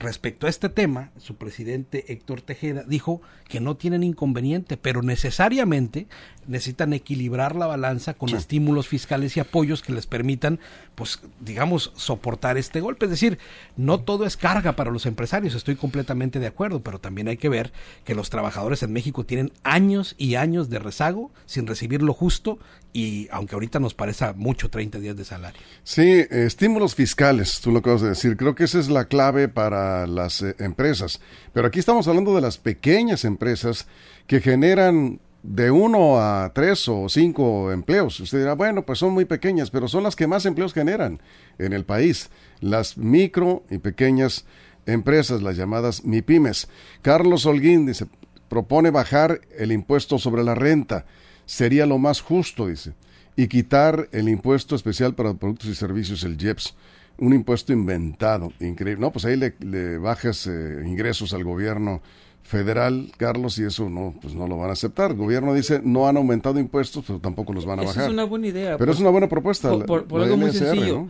respecto 0.00 0.46
a 0.46 0.50
este 0.50 0.70
tema, 0.70 1.10
su 1.18 1.36
presidente 1.36 2.06
Héctor 2.08 2.40
Tejeda 2.40 2.82
dijo 2.84 3.20
que 3.48 3.60
no 3.60 3.76
tienen 3.76 4.02
inconveniente, 4.02 4.78
pero 4.78 5.02
necesariamente 5.02 6.08
necesitan 6.46 6.94
equilibrar 6.94 7.54
la 7.54 7.66
balanza 7.66 8.14
con 8.14 8.30
estímulos 8.30 8.88
fiscales 8.88 9.36
y 9.36 9.40
apoyos 9.40 9.82
que 9.82 9.92
les 9.92 10.06
permitan, 10.06 10.58
pues, 10.94 11.20
digamos, 11.40 11.92
soportar 11.96 12.56
este 12.56 12.80
golpe. 12.80 13.04
Es 13.04 13.10
decir, 13.10 13.38
no 13.76 14.00
todo 14.00 14.24
es 14.24 14.36
carga 14.36 14.74
para 14.74 14.90
los 14.90 15.04
empresarios, 15.04 15.54
estoy 15.54 15.76
completamente 15.76 16.40
de 16.40 16.46
acuerdo, 16.46 16.82
pero 16.82 16.98
también 16.98 17.28
hay 17.28 17.36
que 17.36 17.50
ver 17.50 17.72
que 18.04 18.14
los 18.14 18.30
trabajadores 18.30 18.82
en 18.82 18.92
México 18.92 19.24
tienen 19.26 19.52
años 19.62 20.14
y 20.16 20.36
años 20.36 20.70
de 20.70 20.78
rezago 20.78 21.30
sin 21.44 21.66
recibir 21.66 22.02
lo 22.02 22.14
justo 22.14 22.58
y 22.92 23.28
aunque 23.30 23.54
ahorita 23.54 23.78
nos 23.78 23.94
parezca 23.94 24.32
mucho 24.32 24.70
30 24.70 24.98
días 24.98 25.16
de 25.16 25.24
salario. 25.24 25.60
Sí, 25.84 26.24
estímulos 26.30 26.94
fiscales, 26.94 27.60
tú 27.60 27.70
lo 27.70 27.78
acabas 27.78 28.00
de 28.00 28.08
decir. 28.08 28.36
Creo 28.36 28.54
que 28.54 28.64
esa 28.64 28.80
es 28.80 28.88
la 28.88 29.04
clave 29.04 29.48
para 29.48 29.89
las 30.06 30.42
eh, 30.42 30.54
empresas. 30.58 31.20
Pero 31.52 31.66
aquí 31.66 31.78
estamos 31.78 32.08
hablando 32.08 32.34
de 32.34 32.40
las 32.40 32.58
pequeñas 32.58 33.24
empresas 33.24 33.86
que 34.26 34.40
generan 34.40 35.20
de 35.42 35.70
uno 35.70 36.20
a 36.20 36.52
tres 36.54 36.86
o 36.88 37.08
cinco 37.08 37.72
empleos. 37.72 38.20
Usted 38.20 38.38
dirá, 38.38 38.54
bueno, 38.54 38.84
pues 38.84 38.98
son 38.98 39.12
muy 39.12 39.24
pequeñas, 39.24 39.70
pero 39.70 39.88
son 39.88 40.02
las 40.02 40.16
que 40.16 40.26
más 40.26 40.44
empleos 40.46 40.74
generan 40.74 41.20
en 41.58 41.72
el 41.72 41.84
país. 41.84 42.30
Las 42.60 42.98
micro 42.98 43.64
y 43.70 43.78
pequeñas 43.78 44.44
empresas, 44.86 45.42
las 45.42 45.56
llamadas 45.56 46.04
MIPIMES. 46.04 46.68
Carlos 47.02 47.46
Holguín 47.46 47.86
dice, 47.86 48.06
propone 48.48 48.90
bajar 48.90 49.40
el 49.56 49.72
impuesto 49.72 50.18
sobre 50.18 50.44
la 50.44 50.54
renta 50.54 51.06
sería 51.50 51.84
lo 51.84 51.98
más 51.98 52.20
justo, 52.20 52.68
dice, 52.68 52.94
y 53.34 53.48
quitar 53.48 54.08
el 54.12 54.28
impuesto 54.28 54.76
especial 54.76 55.16
para 55.16 55.34
productos 55.34 55.68
y 55.68 55.74
servicios, 55.74 56.22
el 56.22 56.40
IEPS, 56.40 56.76
un 57.20 57.32
impuesto 57.32 57.72
inventado, 57.72 58.52
increíble. 58.60 59.00
No, 59.00 59.12
pues 59.12 59.24
ahí 59.24 59.36
le, 59.36 59.98
bajas 59.98 60.46
eh, 60.46 60.82
ingresos 60.84 61.32
al 61.32 61.44
gobierno 61.44 62.02
federal, 62.42 63.12
Carlos, 63.16 63.58
y 63.58 63.64
eso 63.64 63.88
no, 63.88 64.14
pues 64.20 64.34
no 64.34 64.48
lo 64.48 64.56
van 64.56 64.70
a 64.70 64.72
aceptar. 64.72 65.12
El 65.12 65.16
gobierno 65.18 65.54
dice 65.54 65.80
no 65.84 66.08
han 66.08 66.16
aumentado 66.16 66.58
impuestos, 66.58 67.04
pero 67.06 67.20
tampoco 67.20 67.52
los 67.52 67.64
van 67.66 67.80
a 67.80 67.84
bajar. 67.84 68.04
Es 68.04 68.10
una 68.10 68.24
buena 68.24 68.48
idea. 68.48 68.76
Pero 68.76 68.92
es 68.92 69.00
una 69.00 69.10
buena 69.10 69.28
propuesta. 69.28 69.70
Por, 69.84 70.06
algo 70.20 70.36
muy 70.36 70.52
sencillo. 70.52 71.08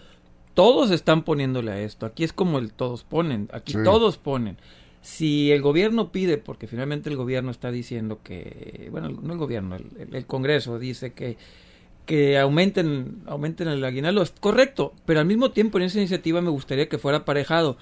Todos 0.55 0.91
están 0.91 1.25
poniéndole 1.25 1.71
a 1.71 1.81
esto. 1.81 2.07
Aquí 2.07 2.25
es 2.25 2.33
como 2.33 2.59
el 2.59 2.73
todos 2.73 3.05
ponen. 3.05 3.49
Aquí 3.53 3.73
todos 3.73 4.19
ponen 4.19 4.59
si 5.03 5.51
el 5.51 5.63
gobierno 5.63 6.13
pide, 6.13 6.37
porque 6.37 6.67
finalmente 6.67 7.09
el 7.09 7.17
gobierno 7.17 7.51
está 7.51 7.71
diciendo 7.71 8.21
que, 8.23 8.89
bueno, 8.91 9.09
no 9.09 9.33
el 9.33 9.39
gobierno, 9.39 9.77
el, 9.77 10.27
Congreso 10.27 10.79
dice 10.79 11.13
que, 11.13 11.39
que 12.07 12.39
aumenten, 12.39 13.23
aumenten 13.27 13.69
el 13.69 13.85
aguinaldo, 13.85 14.23
es 14.23 14.33
correcto, 14.33 14.95
pero 15.07 15.21
al 15.21 15.27
mismo 15.27 15.51
tiempo 15.53 15.79
en 15.79 15.85
esa 15.85 15.99
iniciativa 15.99 16.41
me 16.41 16.51
gustaría 16.51 16.89
que 16.89 16.99
fuera 16.99 17.19
aparejado 17.19 17.77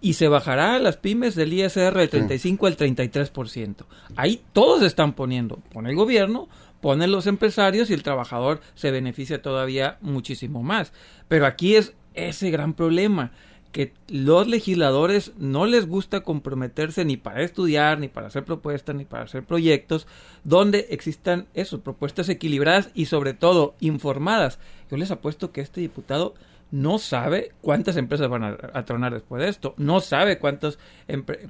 y 0.00 0.14
se 0.14 0.28
bajará 0.28 0.78
las 0.80 0.96
pymes 0.96 1.36
del 1.36 1.52
ISR 1.52 1.96
del 1.96 2.10
35 2.10 2.66
al 2.66 2.76
33%. 2.76 3.84
Ahí 4.16 4.42
todos 4.52 4.82
están 4.82 5.14
poniendo, 5.14 5.56
pone 5.72 5.90
el 5.90 5.96
gobierno, 5.96 6.48
ponen 6.80 7.12
los 7.12 7.28
empresarios 7.28 7.88
y 7.88 7.94
el 7.94 8.02
trabajador 8.02 8.60
se 8.74 8.90
beneficia 8.90 9.40
todavía 9.40 9.98
muchísimo 10.00 10.62
más. 10.62 10.92
Pero 11.28 11.46
aquí 11.46 11.76
es 11.76 11.94
ese 12.14 12.50
gran 12.50 12.74
problema 12.74 13.30
que 13.72 13.94
los 14.08 14.46
legisladores 14.46 15.32
no 15.38 15.66
les 15.66 15.86
gusta 15.86 16.20
comprometerse 16.20 17.04
ni 17.04 17.16
para 17.16 17.42
estudiar, 17.42 17.98
ni 17.98 18.08
para 18.08 18.26
hacer 18.26 18.44
propuestas, 18.44 18.94
ni 18.94 19.06
para 19.06 19.24
hacer 19.24 19.44
proyectos 19.44 20.06
donde 20.44 20.86
existan 20.90 21.48
eso, 21.54 21.80
propuestas 21.80 22.28
equilibradas 22.28 22.90
y 22.94 23.06
sobre 23.06 23.32
todo 23.32 23.74
informadas. 23.80 24.58
Yo 24.90 24.98
les 24.98 25.10
apuesto 25.10 25.52
que 25.52 25.62
este 25.62 25.80
diputado 25.80 26.34
no 26.72 26.98
sabe 26.98 27.52
cuántas 27.60 27.98
empresas 27.98 28.28
van 28.28 28.42
a, 28.42 28.84
tronar 28.84 29.12
después 29.12 29.42
de 29.42 29.48
esto, 29.50 29.74
no 29.76 30.00
sabe 30.00 30.38
cuántos, 30.38 30.78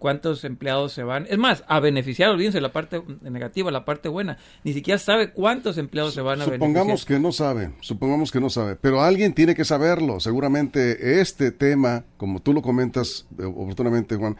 cuántos 0.00 0.44
empleados 0.44 0.92
se 0.92 1.04
van, 1.04 1.26
es 1.30 1.38
más, 1.38 1.64
a 1.68 1.78
beneficiar, 1.78 2.30
olvídense 2.30 2.60
la 2.60 2.72
parte 2.72 3.00
negativa, 3.22 3.70
la 3.70 3.84
parte 3.84 4.08
buena, 4.08 4.36
ni 4.64 4.72
siquiera 4.72 4.98
sabe 4.98 5.30
cuántos 5.30 5.78
empleados 5.78 6.12
se 6.12 6.22
van 6.22 6.42
a 6.42 6.44
beneficiar. 6.44 6.68
Supongamos 6.68 7.04
que 7.06 7.18
no 7.20 7.30
sabe, 7.30 7.70
supongamos 7.80 8.32
que 8.32 8.40
no 8.40 8.50
sabe, 8.50 8.74
pero 8.74 9.00
alguien 9.00 9.32
tiene 9.32 9.54
que 9.54 9.64
saberlo, 9.64 10.18
seguramente 10.18 11.20
este 11.20 11.52
tema, 11.52 12.04
como 12.16 12.42
tú 12.42 12.52
lo 12.52 12.60
comentas 12.60 13.26
eh, 13.38 13.44
oportunamente, 13.44 14.16
Juan, 14.16 14.36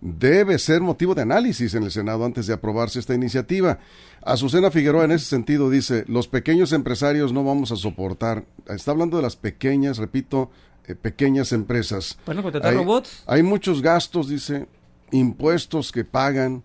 debe 0.00 0.58
ser 0.58 0.80
motivo 0.80 1.14
de 1.14 1.22
análisis 1.22 1.74
en 1.74 1.82
el 1.82 1.90
Senado 1.90 2.24
antes 2.24 2.46
de 2.46 2.54
aprobarse 2.54 2.98
esta 2.98 3.14
iniciativa. 3.14 3.78
Azucena 4.22 4.70
Figueroa 4.70 5.04
en 5.04 5.12
ese 5.12 5.26
sentido 5.26 5.70
dice, 5.70 6.04
los 6.08 6.28
pequeños 6.28 6.72
empresarios 6.72 7.32
no 7.32 7.44
vamos 7.44 7.72
a 7.72 7.76
soportar. 7.76 8.44
Está 8.66 8.92
hablando 8.92 9.16
de 9.16 9.22
las 9.22 9.36
pequeñas, 9.36 9.98
repito, 9.98 10.50
eh, 10.86 10.94
pequeñas 10.94 11.52
empresas. 11.52 12.18
Bueno, 12.26 12.42
hay, 12.62 12.74
robots. 12.74 13.22
Hay 13.26 13.42
muchos 13.42 13.82
gastos, 13.82 14.28
dice, 14.28 14.66
impuestos 15.10 15.92
que 15.92 16.04
pagan. 16.04 16.62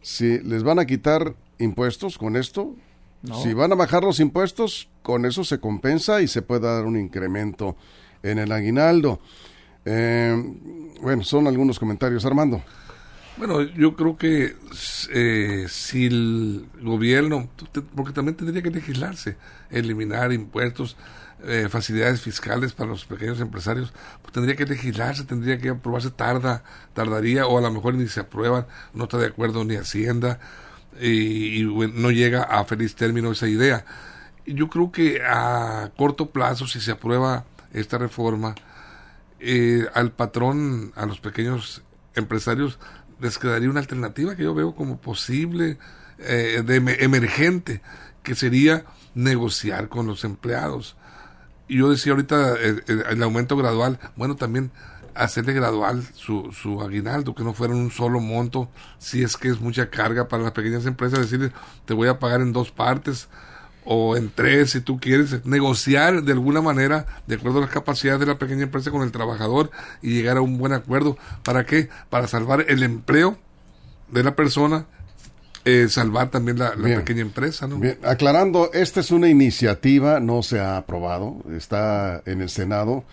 Si 0.00 0.38
les 0.40 0.62
van 0.62 0.78
a 0.78 0.86
quitar 0.86 1.34
impuestos 1.58 2.18
con 2.18 2.36
esto, 2.36 2.76
si 3.42 3.52
van 3.52 3.72
a 3.72 3.74
bajar 3.74 4.04
los 4.04 4.20
impuestos, 4.20 4.88
con 5.02 5.26
eso 5.26 5.42
se 5.42 5.58
compensa 5.58 6.22
y 6.22 6.28
se 6.28 6.42
puede 6.42 6.60
dar 6.60 6.84
un 6.84 6.96
incremento 6.96 7.76
en 8.22 8.38
el 8.38 8.52
aguinaldo. 8.52 9.20
Eh, 9.84 10.36
bueno, 11.00 11.24
son 11.24 11.46
algunos 11.46 11.78
comentarios. 11.78 12.24
Armando. 12.24 12.62
Bueno, 13.38 13.62
yo 13.62 13.94
creo 13.94 14.16
que 14.16 14.56
eh, 15.12 15.66
si 15.68 16.06
el 16.06 16.66
gobierno, 16.82 17.48
porque 17.94 18.12
también 18.12 18.36
tendría 18.36 18.62
que 18.62 18.70
legislarse, 18.70 19.36
eliminar 19.70 20.32
impuestos, 20.32 20.96
eh, 21.44 21.68
facilidades 21.70 22.20
fiscales 22.20 22.72
para 22.72 22.90
los 22.90 23.04
pequeños 23.04 23.40
empresarios, 23.40 23.92
pues 24.22 24.32
tendría 24.32 24.56
que 24.56 24.66
legislarse, 24.66 25.22
tendría 25.22 25.56
que 25.58 25.68
aprobarse, 25.68 26.10
tarda, 26.10 26.64
tardaría, 26.94 27.46
o 27.46 27.56
a 27.58 27.60
lo 27.60 27.70
mejor 27.70 27.94
ni 27.94 28.08
se 28.08 28.18
aprueba, 28.18 28.66
no 28.92 29.04
está 29.04 29.18
de 29.18 29.26
acuerdo 29.26 29.64
ni 29.64 29.76
Hacienda, 29.76 30.40
y, 31.00 31.62
no 31.62 32.10
llega 32.10 32.42
a 32.42 32.64
feliz 32.64 32.96
término 32.96 33.30
esa 33.30 33.46
idea. 33.46 33.84
Yo 34.46 34.68
creo 34.68 34.90
que 34.90 35.22
a 35.22 35.92
corto 35.96 36.30
plazo, 36.30 36.66
si 36.66 36.80
se 36.80 36.90
aprueba 36.90 37.44
esta 37.72 37.98
reforma, 37.98 38.56
eh, 39.40 39.86
al 39.94 40.12
patrón, 40.12 40.92
a 40.96 41.06
los 41.06 41.20
pequeños 41.20 41.82
empresarios, 42.14 42.78
les 43.20 43.38
quedaría 43.38 43.70
una 43.70 43.80
alternativa 43.80 44.36
que 44.36 44.44
yo 44.44 44.54
veo 44.54 44.74
como 44.74 45.00
posible, 45.00 45.78
eh, 46.18 46.62
de 46.64 46.76
emergente, 46.76 47.80
que 48.22 48.34
sería 48.34 48.84
negociar 49.14 49.88
con 49.88 50.06
los 50.06 50.24
empleados. 50.24 50.96
Y 51.68 51.78
yo 51.78 51.90
decía 51.90 52.12
ahorita 52.12 52.54
eh, 52.58 52.82
el, 53.10 53.22
aumento 53.22 53.56
gradual, 53.56 53.98
bueno, 54.16 54.36
también 54.36 54.70
hacerle 55.14 55.52
gradual 55.52 56.02
su, 56.14 56.50
su 56.52 56.80
aguinaldo, 56.80 57.34
que 57.34 57.44
no 57.44 57.54
fuera 57.54 57.74
un 57.74 57.90
solo 57.90 58.20
monto, 58.20 58.70
si 58.98 59.22
es 59.22 59.36
que 59.36 59.48
es 59.48 59.60
mucha 59.60 59.90
carga 59.90 60.28
para 60.28 60.42
las 60.44 60.52
pequeñas 60.52 60.86
empresas, 60.86 61.20
decirles, 61.20 61.52
te 61.84 61.94
voy 61.94 62.08
a 62.08 62.18
pagar 62.18 62.40
en 62.40 62.52
dos 62.52 62.70
partes, 62.70 63.28
o 63.90 64.18
en 64.18 64.30
tres, 64.30 64.72
si 64.72 64.82
tú 64.82 65.00
quieres, 65.00 65.46
negociar 65.46 66.22
de 66.22 66.32
alguna 66.32 66.60
manera, 66.60 67.06
de 67.26 67.36
acuerdo 67.36 67.58
a 67.58 67.60
las 67.62 67.70
capacidades 67.70 68.20
de 68.20 68.26
la 68.26 68.38
pequeña 68.38 68.64
empresa 68.64 68.90
con 68.90 69.00
el 69.00 69.10
trabajador 69.10 69.70
y 70.02 70.10
llegar 70.10 70.36
a 70.36 70.42
un 70.42 70.58
buen 70.58 70.74
acuerdo. 70.74 71.16
¿Para 71.42 71.64
qué? 71.64 71.88
Para 72.10 72.28
salvar 72.28 72.66
el 72.68 72.82
empleo 72.82 73.38
de 74.10 74.22
la 74.22 74.36
persona, 74.36 74.84
eh, 75.64 75.86
salvar 75.88 76.28
también 76.28 76.58
la, 76.58 76.72
pequeña 76.72 77.22
empresa. 77.22 77.66
¿no? 77.66 77.78
Bien, 77.78 77.98
aclarando, 78.04 78.70
esta 78.74 79.00
es 79.00 79.10
una 79.10 79.30
iniciativa, 79.30 80.20
no 80.20 80.42
se 80.42 80.60
ha 80.60 80.76
aprobado, 80.76 81.38
está 81.56 82.22
en 82.26 82.42
el 82.42 82.50
Senado. 82.50 83.04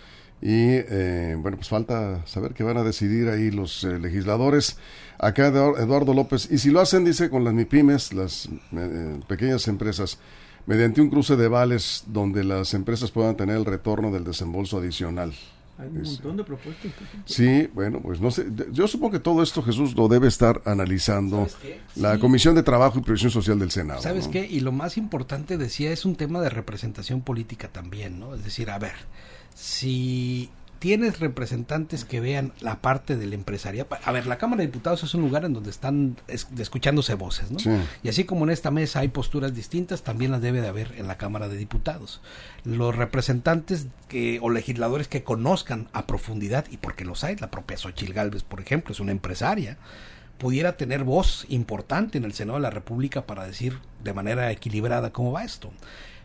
Y 0.42 0.74
eh, 0.74 1.36
bueno, 1.38 1.56
pues 1.56 1.70
falta 1.70 2.26
saber 2.26 2.52
qué 2.52 2.62
van 2.62 2.76
a 2.76 2.84
decidir 2.84 3.30
ahí 3.30 3.50
los 3.50 3.82
eh, 3.84 3.98
legisladores. 3.98 4.76
Acá 5.18 5.46
Eduardo 5.46 6.12
López, 6.12 6.48
y 6.50 6.58
si 6.58 6.70
lo 6.70 6.80
hacen, 6.80 7.04
dice, 7.04 7.30
con 7.30 7.44
las 7.44 7.54
MIPIMES, 7.54 8.12
las 8.12 8.46
eh, 8.76 9.20
pequeñas 9.26 9.66
empresas, 9.68 10.18
mediante 10.66 11.00
un 11.00 11.10
cruce 11.10 11.36
de 11.36 11.48
vales 11.48 12.04
donde 12.06 12.44
las 12.44 12.74
empresas 12.74 13.10
puedan 13.10 13.36
tener 13.36 13.56
el 13.56 13.64
retorno 13.64 14.10
del 14.10 14.24
desembolso 14.24 14.78
adicional. 14.78 15.32
Hay 15.78 15.88
un 15.88 16.02
montón 16.02 16.36
de 16.38 16.44
propuestas. 16.44 16.90
Sí, 17.26 17.68
bueno, 17.74 18.00
pues 18.00 18.18
no 18.18 18.30
sé. 18.30 18.46
Yo 18.72 18.88
supongo 18.88 19.12
que 19.12 19.18
todo 19.18 19.42
esto 19.42 19.62
Jesús 19.62 19.94
lo 19.94 20.08
debe 20.08 20.26
estar 20.26 20.62
analizando 20.64 21.46
la 21.96 22.18
Comisión 22.18 22.54
de 22.54 22.62
Trabajo 22.62 22.98
y 22.98 23.02
Previsión 23.02 23.30
Social 23.30 23.58
del 23.58 23.70
Senado. 23.70 24.00
¿Sabes 24.00 24.28
qué? 24.28 24.46
Y 24.46 24.60
lo 24.60 24.72
más 24.72 24.96
importante, 24.96 25.58
decía, 25.58 25.92
es 25.92 26.06
un 26.06 26.16
tema 26.16 26.40
de 26.40 26.48
representación 26.48 27.20
política 27.20 27.68
también, 27.68 28.18
¿no? 28.18 28.34
Es 28.34 28.42
decir, 28.42 28.70
a 28.70 28.78
ver, 28.78 28.94
si 29.54 30.48
tienes 30.78 31.20
representantes 31.20 32.04
que 32.04 32.20
vean 32.20 32.52
la 32.60 32.80
parte 32.80 33.16
del 33.16 33.32
empresariado. 33.32 33.88
A 34.04 34.12
ver, 34.12 34.26
la 34.26 34.38
Cámara 34.38 34.60
de 34.60 34.66
Diputados 34.66 35.02
es 35.02 35.14
un 35.14 35.22
lugar 35.22 35.44
en 35.44 35.52
donde 35.52 35.70
están 35.70 36.16
escuchándose 36.26 37.14
voces, 37.14 37.50
¿no? 37.50 37.58
Y 38.02 38.08
así 38.08 38.24
como 38.24 38.44
en 38.44 38.50
esta 38.50 38.70
mesa 38.70 39.00
hay 39.00 39.08
posturas 39.08 39.54
distintas, 39.54 40.02
también 40.02 40.30
las 40.30 40.42
debe 40.42 40.60
de 40.60 40.68
haber 40.68 40.94
en 40.96 41.06
la 41.06 41.16
Cámara 41.16 41.48
de 41.48 41.56
Diputados. 41.56 42.20
Los 42.64 42.94
representantes 42.94 43.86
que, 44.08 44.38
o 44.42 44.50
legisladores 44.50 45.08
que 45.08 45.22
conozcan 45.22 45.88
a 45.92 46.06
profundidad, 46.06 46.66
y 46.70 46.76
porque 46.76 47.04
los 47.04 47.24
hay, 47.24 47.36
la 47.36 47.50
propia 47.50 47.76
Xochil 47.76 48.12
Gálvez, 48.12 48.42
por 48.42 48.60
ejemplo, 48.60 48.92
es 48.92 49.00
una 49.00 49.12
empresaria, 49.12 49.78
pudiera 50.38 50.76
tener 50.76 51.04
voz 51.04 51.46
importante 51.48 52.18
en 52.18 52.24
el 52.24 52.34
Senado 52.34 52.58
de 52.58 52.62
la 52.62 52.70
República 52.70 53.26
para 53.26 53.46
decir 53.46 53.78
de 54.04 54.12
manera 54.12 54.50
equilibrada 54.52 55.12
cómo 55.12 55.32
va 55.32 55.44
esto. 55.44 55.72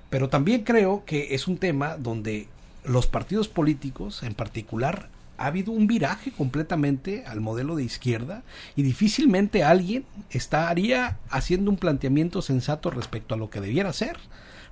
Pero 0.09 0.27
también 0.27 0.63
creo 0.63 1.05
que 1.05 1.33
es 1.35 1.47
un 1.47 1.57
tema 1.57 1.95
donde 1.97 2.47
los 2.83 3.07
partidos 3.07 3.47
políticos, 3.47 4.23
en 4.23 4.33
particular, 4.33 5.09
ha 5.37 5.47
habido 5.47 5.71
un 5.71 5.87
viraje 5.87 6.31
completamente 6.31 7.23
al 7.25 7.41
modelo 7.41 7.75
de 7.75 7.83
izquierda 7.83 8.43
y 8.75 8.83
difícilmente 8.83 9.63
alguien 9.63 10.05
estaría 10.29 11.17
haciendo 11.29 11.71
un 11.71 11.77
planteamiento 11.77 12.41
sensato 12.41 12.91
respecto 12.91 13.33
a 13.33 13.37
lo 13.37 13.49
que 13.49 13.61
debiera 13.61 13.91
ser, 13.91 14.17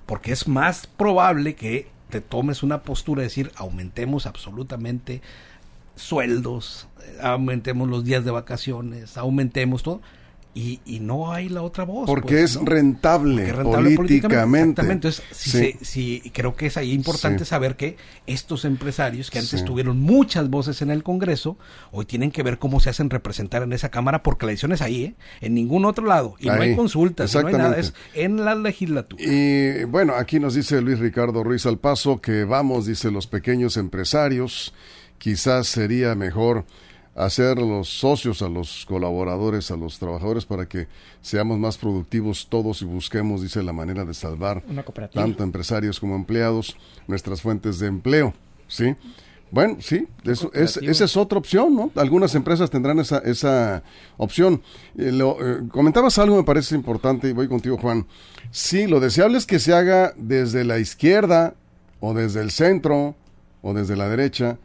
porque 0.06 0.32
es 0.32 0.46
más 0.46 0.86
probable 0.86 1.56
que 1.56 1.88
te 2.08 2.20
tomes 2.20 2.62
una 2.62 2.82
postura 2.82 3.22
de 3.22 3.28
decir 3.28 3.52
aumentemos 3.56 4.26
absolutamente 4.26 5.22
sueldos, 5.96 6.88
aumentemos 7.20 7.88
los 7.88 8.04
días 8.04 8.24
de 8.24 8.30
vacaciones, 8.30 9.16
aumentemos 9.16 9.82
todo, 9.82 10.00
y, 10.52 10.80
y, 10.84 10.98
no 10.98 11.32
hay 11.32 11.48
la 11.48 11.62
otra 11.62 11.84
voz. 11.84 12.06
Porque 12.06 12.38
pues, 12.38 12.56
es 12.56 12.62
rentable, 12.62 13.52
políticamente. 13.54 14.82
Entonces, 14.82 15.22
si, 15.32 16.20
creo 16.32 16.56
que 16.56 16.66
es 16.66 16.76
ahí 16.76 16.92
importante 16.92 17.44
saber 17.44 17.76
que 17.76 17.96
estos 18.26 18.64
empresarios 18.64 19.30
que 19.30 19.38
antes 19.38 19.64
tuvieron 19.64 20.00
muchas 20.00 20.50
voces 20.50 20.82
en 20.82 20.90
el 20.90 21.04
Congreso, 21.04 21.56
hoy 21.92 22.04
tienen 22.04 22.32
que 22.32 22.42
ver 22.42 22.58
cómo 22.58 22.80
se 22.80 22.90
hacen 22.90 23.10
representar 23.10 23.62
en 23.62 23.72
esa 23.72 23.90
Cámara, 23.90 24.22
porque 24.22 24.46
la 24.46 24.50
decisión 24.50 24.72
es 24.72 24.82
ahí, 24.82 25.04
¿eh? 25.04 25.14
en 25.40 25.54
ningún 25.54 25.84
otro 25.84 26.04
lado. 26.06 26.34
Y 26.40 26.46
no 26.46 26.54
hay 26.54 26.74
consultas, 26.74 27.32
no 27.34 27.46
hay 27.46 27.54
nada, 27.54 27.78
es 27.78 27.94
en 28.14 28.44
la 28.44 28.56
legislatura. 28.56 29.22
Y 29.24 29.84
bueno, 29.84 30.14
aquí 30.14 30.40
nos 30.40 30.54
dice 30.54 30.80
Luis 30.80 30.98
Ricardo 30.98 31.44
Ruiz 31.44 31.64
al 31.66 31.78
paso 31.78 32.20
que 32.20 32.44
vamos, 32.44 32.86
dice 32.86 33.10
los 33.10 33.28
pequeños 33.28 33.76
empresarios, 33.76 34.74
quizás 35.18 35.68
sería 35.68 36.14
mejor 36.16 36.64
hacer 37.24 37.58
los 37.58 37.88
socios, 37.88 38.42
a 38.42 38.48
los 38.48 38.84
colaboradores, 38.86 39.70
a 39.70 39.76
los 39.76 39.98
trabajadores 39.98 40.46
para 40.46 40.66
que 40.66 40.88
seamos 41.20 41.58
más 41.58 41.78
productivos 41.78 42.46
todos 42.48 42.82
y 42.82 42.84
busquemos, 42.84 43.42
dice, 43.42 43.62
la 43.62 43.72
manera 43.72 44.04
de 44.04 44.14
salvar 44.14 44.62
tanto 45.12 45.42
empresarios 45.42 46.00
como 46.00 46.16
empleados 46.16 46.76
nuestras 47.06 47.42
fuentes 47.42 47.78
de 47.78 47.88
empleo, 47.88 48.34
¿sí? 48.68 48.96
Bueno, 49.52 49.78
sí, 49.80 50.06
eso, 50.24 50.50
es, 50.54 50.76
esa 50.76 51.04
es 51.04 51.16
otra 51.16 51.38
opción, 51.38 51.74
¿no? 51.74 51.90
Algunas 51.96 52.34
empresas 52.36 52.70
tendrán 52.70 53.00
esa, 53.00 53.18
esa 53.18 53.82
opción. 54.16 54.62
Eh, 54.96 55.10
lo, 55.10 55.38
eh, 55.40 55.62
comentabas 55.72 56.18
algo, 56.18 56.36
me 56.36 56.44
parece 56.44 56.76
importante, 56.76 57.28
y 57.28 57.32
voy 57.32 57.48
contigo, 57.48 57.76
Juan. 57.76 58.06
Sí, 58.52 58.86
lo 58.86 59.00
deseable 59.00 59.38
es 59.38 59.46
que 59.46 59.58
se 59.58 59.74
haga 59.74 60.12
desde 60.16 60.64
la 60.64 60.78
izquierda, 60.78 61.54
o 61.98 62.14
desde 62.14 62.42
el 62.42 62.52
centro, 62.52 63.16
o 63.60 63.74
desde 63.74 63.96
la 63.96 64.08
derecha, 64.08 64.58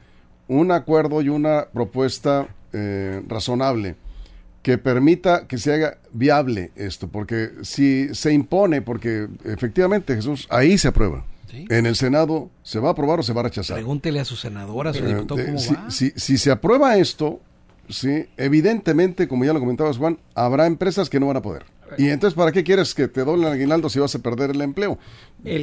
un 0.48 0.72
acuerdo 0.72 1.22
y 1.22 1.30
una 1.30 1.68
propuesta 1.74 2.48
eh, 2.74 3.22
razonable 3.28 3.96
que 4.62 4.78
permita 4.80 5.48
que 5.48 5.60
se 5.60 5.74
haga 5.74 6.00
viable 6.12 6.72
esto, 6.76 7.08
porque 7.08 7.52
si 7.62 8.14
se 8.16 8.34
impone, 8.34 8.82
porque 8.82 9.28
efectivamente 9.44 10.16
Jesús, 10.16 10.48
ahí 10.50 10.78
se 10.78 10.88
aprueba. 10.88 11.24
En 11.70 11.86
el 11.86 11.96
Senado, 11.96 12.50
¿se 12.64 12.80
va 12.80 12.90
a 12.90 12.92
aprobar 12.92 13.20
o 13.20 13.24
se 13.24 13.32
va 13.32 13.42
a 13.42 13.44
rechazar? 13.44 13.78
Pregúntele 13.78 14.20
a 14.20 14.26
su 14.26 14.36
senadora, 14.36 14.90
a 14.90 14.94
su 14.94 15.06
eh, 15.06 15.08
diputado, 15.08 15.46
cómo 15.46 15.60
si, 15.60 15.74
va. 15.74 15.90
Si, 15.90 16.38
se 16.38 16.52
aprueba 16.52 16.98
esto, 16.98 17.40
sí, 17.88 18.26
evidentemente, 18.36 19.28
como 19.28 19.46
ya 19.46 19.54
lo 19.54 19.60
comentabas, 19.60 19.98
Juan, 19.98 20.18
habrá 20.34 20.66
empresas 20.66 21.10
que 21.10 21.20
no 21.20 21.28
van 21.28 21.38
a 21.38 21.42
poder. 21.42 21.64
Y 21.98 22.10
entonces, 22.10 22.36
¿para 22.36 22.52
qué 22.52 22.64
quieres 22.64 22.94
que 22.96 23.08
te 23.08 23.24
doblen 23.24 23.48
el 23.48 23.54
aguinaldo 23.54 23.90
si 23.90 24.00
vas 24.00 24.16
a 24.16 24.20
perder 24.20 24.50
el 24.50 24.62
empleo? 24.62 24.98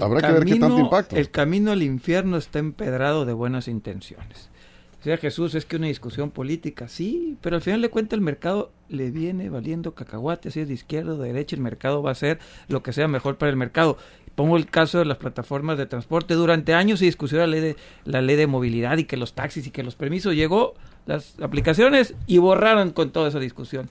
Habrá 0.01 0.27
que 0.29 0.33
ver 0.33 0.45
qué 0.45 0.57
tanto 0.57 0.79
impacto. 0.79 1.17
El 1.17 1.31
camino 1.31 1.73
al 1.73 1.83
infierno 1.83 2.37
está 2.37 2.61
empedrado 2.61 3.27
de 3.27 3.33
buenas 3.33 3.67
intenciones 3.67 4.53
sea 5.03 5.17
Jesús, 5.17 5.55
es 5.57 5.65
que 5.65 5.77
una 5.77 5.89
discusión 5.89 6.31
política, 6.31 6.87
sí, 6.87 7.37
pero 7.41 7.57
al 7.57 7.63
final 7.63 7.81
le 7.81 7.91
cuenta 7.91 8.15
el 8.15 8.23
mercado 8.23 8.71
le 8.89 9.11
viene 9.11 9.51
valiendo 9.51 9.95
cacahuate, 9.95 10.53
si 10.53 10.61
es 10.61 10.69
de 10.69 10.75
izquierda 10.75 11.15
o 11.15 11.17
de 11.17 11.29
derecha, 11.29 11.57
el 11.57 11.63
mercado 11.63 12.03
va 12.03 12.11
a 12.11 12.13
hacer 12.13 12.39
lo 12.69 12.83
que 12.85 12.93
sea 12.93 13.09
mejor 13.09 13.37
para 13.37 13.51
el 13.51 13.57
mercado. 13.57 13.99
Pongo 14.37 14.57
el 14.57 14.67
caso 14.67 14.99
de 14.99 15.05
las 15.05 15.19
plataformas 15.19 15.77
de 15.77 15.87
transporte. 15.87 16.35
Durante 16.35 16.73
años 16.75 17.01
se 17.01 17.07
discutió 17.07 17.39
la 17.39 17.47
ley 17.47 17.61
de, 17.61 17.77
la 18.05 18.23
ley 18.23 18.37
de 18.37 18.47
movilidad 18.47 18.97
y 18.97 19.05
que 19.05 19.17
los 19.17 19.35
taxis 19.35 19.67
y 19.67 19.71
que 19.71 19.83
los 19.83 19.97
permisos 19.97 20.35
llegó 20.35 20.75
las 21.05 21.39
aplicaciones 21.41 22.15
y 22.27 22.39
borraron 22.39 22.93
con 22.93 23.11
toda 23.11 23.29
esa 23.29 23.41
discusión. 23.41 23.91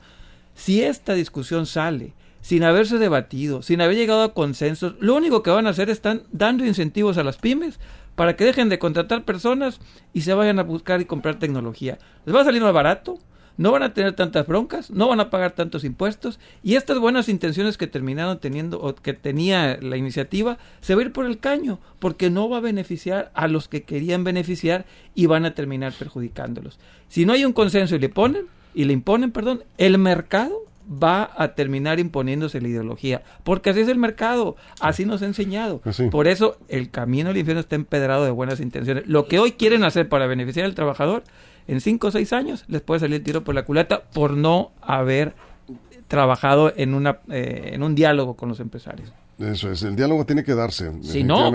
Si 0.55 0.81
esta 0.81 1.13
discusión 1.13 1.65
sale 1.65 2.13
sin 2.39 2.63
haberse 2.63 2.97
debatido, 2.97 3.61
sin 3.61 3.81
haber 3.81 3.97
llegado 3.97 4.23
a 4.23 4.33
consensos, 4.33 4.95
lo 4.99 5.15
único 5.15 5.43
que 5.43 5.51
van 5.51 5.67
a 5.67 5.71
hacer 5.71 5.89
es 5.89 5.97
están 5.97 6.23
dando 6.31 6.65
incentivos 6.65 7.17
a 7.17 7.23
las 7.23 7.37
pymes 7.37 7.79
para 8.15 8.35
que 8.35 8.45
dejen 8.45 8.69
de 8.69 8.79
contratar 8.79 9.23
personas 9.23 9.79
y 10.13 10.21
se 10.21 10.33
vayan 10.33 10.59
a 10.59 10.63
buscar 10.63 11.01
y 11.01 11.05
comprar 11.05 11.39
tecnología. 11.39 11.97
Les 12.25 12.35
va 12.35 12.41
a 12.41 12.45
salir 12.45 12.61
más 12.61 12.73
barato, 12.73 13.17
no 13.57 13.71
van 13.71 13.83
a 13.83 13.93
tener 13.93 14.13
tantas 14.13 14.47
broncas, 14.47 14.91
no 14.91 15.07
van 15.07 15.19
a 15.19 15.29
pagar 15.29 15.51
tantos 15.51 15.83
impuestos 15.83 16.39
y 16.63 16.75
estas 16.75 16.99
buenas 16.99 17.29
intenciones 17.29 17.77
que 17.77 17.87
terminaron 17.87 18.39
teniendo 18.39 18.79
o 18.79 18.95
que 18.95 19.13
tenía 19.13 19.77
la 19.81 19.97
iniciativa 19.97 20.57
se 20.79 20.95
va 20.95 21.01
a 21.01 21.05
ir 21.05 21.11
por 21.11 21.25
el 21.25 21.39
caño 21.39 21.79
porque 21.99 22.29
no 22.29 22.49
va 22.49 22.57
a 22.57 22.61
beneficiar 22.61 23.31
a 23.33 23.47
los 23.47 23.67
que 23.67 23.83
querían 23.83 24.23
beneficiar 24.23 24.85
y 25.15 25.25
van 25.25 25.45
a 25.45 25.53
terminar 25.53 25.93
perjudicándolos. 25.93 26.79
Si 27.07 27.25
no 27.25 27.33
hay 27.33 27.45
un 27.45 27.53
consenso 27.53 27.95
y 27.95 27.99
le 27.99 28.09
ponen 28.09 28.45
y 28.73 28.85
le 28.85 28.93
imponen, 28.93 29.31
perdón, 29.31 29.63
el 29.77 29.97
mercado 29.97 30.70
va 30.91 31.31
a 31.37 31.49
terminar 31.49 31.99
imponiéndose 31.99 32.59
la 32.59 32.67
ideología, 32.67 33.23
porque 33.43 33.69
así 33.69 33.81
es 33.81 33.87
el 33.87 33.97
mercado, 33.97 34.55
así 34.79 35.05
nos 35.05 35.21
ha 35.21 35.25
enseñado. 35.25 35.81
Por 36.11 36.27
eso 36.27 36.57
el 36.67 36.89
camino 36.89 37.29
al 37.29 37.37
infierno 37.37 37.61
está 37.61 37.75
empedrado 37.75 38.25
de 38.25 38.31
buenas 38.31 38.59
intenciones. 38.59 39.07
Lo 39.07 39.27
que 39.27 39.39
hoy 39.39 39.53
quieren 39.53 39.83
hacer 39.83 40.09
para 40.09 40.27
beneficiar 40.27 40.65
al 40.65 40.75
trabajador, 40.75 41.23
en 41.67 41.79
cinco 41.79 42.07
o 42.07 42.11
seis 42.11 42.33
años 42.33 42.65
les 42.67 42.81
puede 42.81 42.99
salir 42.99 43.17
el 43.17 43.23
tiro 43.23 43.43
por 43.43 43.55
la 43.55 43.63
culata 43.63 44.01
por 44.13 44.31
no 44.31 44.71
haber 44.81 45.33
trabajado 46.07 46.73
en, 46.75 46.93
una, 46.93 47.19
eh, 47.29 47.71
en 47.73 47.83
un 47.83 47.95
diálogo 47.95 48.35
con 48.35 48.49
los 48.49 48.59
empresarios. 48.59 49.13
Eso 49.39 49.71
es, 49.71 49.81
el 49.83 49.95
diálogo 49.95 50.25
tiene 50.25 50.43
que 50.43 50.53
darse. 50.53 50.91
Si 51.03 51.23
no, 51.23 51.51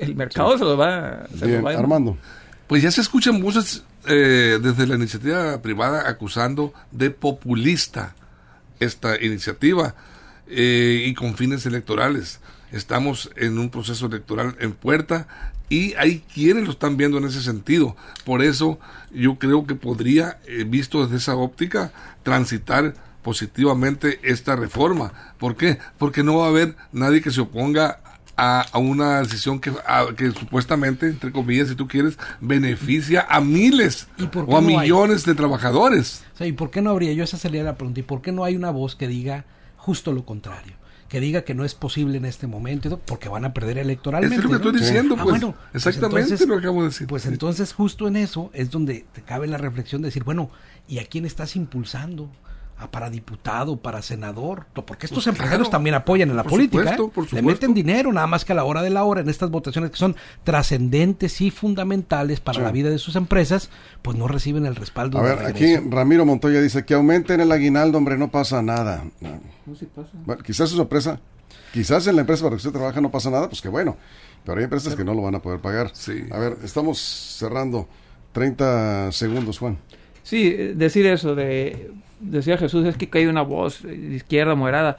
el 0.00 0.14
mercado 0.14 0.56
se 0.56 0.64
lo 0.64 0.76
va, 0.76 1.26
se 1.36 1.60
va 1.60 1.72
Armando. 1.72 2.16
Pues 2.66 2.82
ya 2.82 2.90
se 2.90 3.00
escuchan 3.00 3.40
voces 3.40 3.84
eh, 4.08 4.58
desde 4.62 4.86
la 4.86 4.94
iniciativa 4.94 5.60
privada 5.60 6.08
acusando 6.08 6.72
de 6.90 7.10
populista 7.10 8.14
esta 8.80 9.22
iniciativa 9.22 9.94
eh, 10.48 11.04
y 11.06 11.14
con 11.14 11.36
fines 11.36 11.66
electorales. 11.66 12.40
Estamos 12.72 13.30
en 13.36 13.58
un 13.58 13.70
proceso 13.70 14.06
electoral 14.06 14.56
en 14.60 14.72
puerta 14.72 15.28
y 15.68 15.94
hay 15.94 16.20
quienes 16.32 16.64
lo 16.64 16.70
están 16.70 16.96
viendo 16.96 17.18
en 17.18 17.24
ese 17.24 17.42
sentido. 17.42 17.96
Por 18.24 18.42
eso 18.42 18.78
yo 19.12 19.38
creo 19.38 19.66
que 19.66 19.74
podría, 19.74 20.38
eh, 20.46 20.64
visto 20.66 21.02
desde 21.04 21.16
esa 21.16 21.36
óptica, 21.36 21.92
transitar 22.22 22.94
positivamente 23.22 24.20
esta 24.22 24.54
reforma. 24.54 25.34
¿Por 25.38 25.56
qué? 25.56 25.78
Porque 25.98 26.22
no 26.22 26.38
va 26.38 26.46
a 26.46 26.50
haber 26.50 26.76
nadie 26.92 27.20
que 27.20 27.32
se 27.32 27.40
oponga 27.40 28.00
a, 28.36 28.78
una 28.78 29.22
decisión 29.22 29.60
que, 29.60 29.72
que 30.16 30.30
supuestamente, 30.32 31.06
entre 31.06 31.32
comillas, 31.32 31.68
si 31.68 31.74
tú 31.74 31.88
quieres, 31.88 32.18
beneficia 32.40 33.26
a 33.28 33.40
miles 33.40 34.08
o 34.46 34.56
a 34.56 34.60
millones 34.60 35.24
de 35.24 35.34
trabajadores. 35.34 36.24
¿Y 36.40 36.52
por 36.52 36.70
qué 36.70 36.82
no 36.82 36.90
habría? 36.90 37.12
Yo 37.12 37.24
esa 37.24 37.38
sería 37.38 37.62
la 37.64 37.76
pregunta. 37.76 38.00
¿Y 38.00 38.02
por 38.02 38.22
qué 38.22 38.32
no 38.32 38.44
hay 38.44 38.56
una 38.56 38.70
voz 38.70 38.94
que 38.94 39.08
diga 39.08 39.44
justo 39.76 40.12
lo 40.12 40.24
contrario? 40.24 40.74
Que 41.08 41.20
diga 41.20 41.42
que 41.42 41.54
no 41.54 41.64
es 41.64 41.74
posible 41.74 42.18
en 42.18 42.24
este 42.24 42.48
momento, 42.48 43.00
porque 43.06 43.28
van 43.28 43.44
a 43.44 43.54
perder 43.54 43.78
electoralmente. 43.78 44.36
Es 44.36 44.42
lo 44.42 44.50
que 44.50 44.56
estoy 44.56 44.72
diciendo, 44.72 45.14
ah, 45.16 45.22
pues. 45.22 45.40
pues. 45.40 45.86
exactamente 45.86 46.46
lo 46.46 46.54
que 46.56 46.60
acabo 46.60 46.82
de 46.82 46.88
decir. 46.88 47.06
Pues 47.06 47.26
entonces, 47.26 47.72
justo 47.72 48.08
en 48.08 48.16
eso 48.16 48.50
es 48.52 48.70
donde 48.70 49.06
te 49.12 49.22
cabe 49.22 49.46
la 49.46 49.56
reflexión 49.56 50.02
de 50.02 50.08
decir, 50.08 50.24
bueno, 50.24 50.50
¿y 50.88 50.98
a 50.98 51.06
quién 51.06 51.24
estás 51.24 51.54
impulsando? 51.54 52.28
Para 52.90 53.08
diputado, 53.08 53.78
para 53.78 54.02
senador, 54.02 54.66
porque 54.74 55.06
estos 55.06 55.24
pues 55.24 55.34
empresarios 55.34 55.70
también 55.70 55.94
apoyan 55.94 56.28
en 56.28 56.36
la 56.36 56.44
política, 56.44 56.94
¿eh? 56.94 57.24
le 57.32 57.42
meten 57.42 57.72
dinero, 57.72 58.12
nada 58.12 58.26
más 58.26 58.44
que 58.44 58.52
a 58.52 58.54
la 58.54 58.64
hora 58.64 58.82
de 58.82 58.90
la 58.90 59.02
hora 59.04 59.22
en 59.22 59.30
estas 59.30 59.50
votaciones 59.50 59.90
que 59.90 59.96
son 59.96 60.14
trascendentes 60.44 61.40
y 61.40 61.50
fundamentales 61.50 62.40
para 62.40 62.60
la 62.60 62.70
vida 62.72 62.90
de 62.90 62.98
sus 62.98 63.16
empresas, 63.16 63.70
pues 64.02 64.18
no 64.18 64.28
reciben 64.28 64.66
el 64.66 64.76
respaldo. 64.76 65.18
A 65.18 65.22
ver, 65.22 65.46
aquí 65.46 65.76
Ramiro 65.76 66.26
Montoya 66.26 66.60
dice 66.60 66.84
que 66.84 66.92
aumenten 66.92 67.40
el 67.40 67.50
aguinaldo, 67.50 67.96
hombre, 67.96 68.18
no 68.18 68.30
pasa 68.30 68.60
nada. 68.60 69.04
No, 69.20 69.74
sí 69.74 69.86
pasa. 69.86 70.10
Bueno, 70.26 70.42
quizás 70.42 70.68
su 70.68 70.80
empresa, 70.80 71.18
quizás 71.72 72.06
en 72.06 72.16
la 72.16 72.20
empresa 72.20 72.44
para 72.44 72.56
que 72.56 72.58
usted 72.58 72.72
trabaja 72.72 73.00
no 73.00 73.10
pasa 73.10 73.30
nada, 73.30 73.48
pues 73.48 73.62
qué 73.62 73.70
bueno, 73.70 73.96
pero 74.44 74.58
hay 74.58 74.64
empresas 74.64 74.94
que 74.94 75.04
no 75.04 75.14
lo 75.14 75.22
van 75.22 75.34
a 75.34 75.40
poder 75.40 75.60
pagar. 75.60 75.92
Sí. 75.94 76.26
A 76.30 76.38
ver, 76.38 76.58
estamos 76.62 76.98
cerrando 76.98 77.88
30 78.32 79.12
segundos, 79.12 79.58
Juan. 79.58 79.78
Sí, 80.22 80.50
decir 80.50 81.06
eso 81.06 81.34
de 81.34 81.90
decía 82.20 82.58
Jesús, 82.58 82.84
es 82.86 82.96
que 82.96 83.08
hay 83.18 83.26
una 83.26 83.42
voz 83.42 83.84
izquierda 83.84 84.54
moderada. 84.54 84.98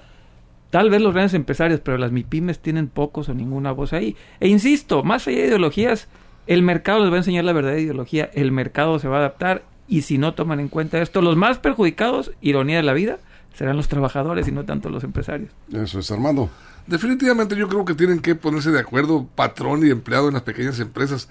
Tal 0.69 0.89
vez 0.89 1.01
los 1.01 1.13
grandes 1.13 1.33
empresarios, 1.33 1.79
pero 1.79 1.97
las 1.97 2.11
MIPIMES 2.11 2.59
tienen 2.59 2.87
pocos 2.87 3.29
o 3.29 3.33
ninguna 3.33 3.71
voz 3.71 3.93
ahí. 3.93 4.15
E 4.39 4.47
insisto, 4.47 5.03
más 5.03 5.27
allá 5.27 5.37
de 5.37 5.47
ideologías, 5.47 6.07
el 6.45 6.61
mercado 6.61 6.99
les 7.01 7.11
va 7.11 7.15
a 7.15 7.19
enseñar 7.19 7.45
la 7.45 7.53
verdadera 7.53 7.79
ideología, 7.79 8.29
el 8.33 8.51
mercado 8.51 8.99
se 8.99 9.07
va 9.07 9.17
a 9.17 9.19
adaptar 9.19 9.63
y 9.87 10.01
si 10.01 10.17
no 10.17 10.33
toman 10.33 10.59
en 10.59 10.67
cuenta 10.67 11.01
esto, 11.01 11.21
los 11.21 11.37
más 11.37 11.59
perjudicados, 11.59 12.31
ironía 12.41 12.77
de 12.77 12.83
la 12.83 12.93
vida, 12.93 13.19
serán 13.53 13.77
los 13.77 13.87
trabajadores 13.87 14.47
y 14.47 14.51
no 14.51 14.65
tanto 14.65 14.89
los 14.89 15.03
empresarios. 15.03 15.51
Eso 15.71 15.99
es, 15.99 16.11
Armando. 16.11 16.49
Definitivamente 16.85 17.55
yo 17.55 17.67
creo 17.67 17.85
que 17.85 17.95
tienen 17.95 18.19
que 18.19 18.35
ponerse 18.35 18.71
de 18.71 18.79
acuerdo 18.79 19.27
patrón 19.35 19.85
y 19.85 19.89
empleado 19.89 20.27
en 20.27 20.35
las 20.35 20.43
pequeñas 20.43 20.79
empresas 20.79 21.27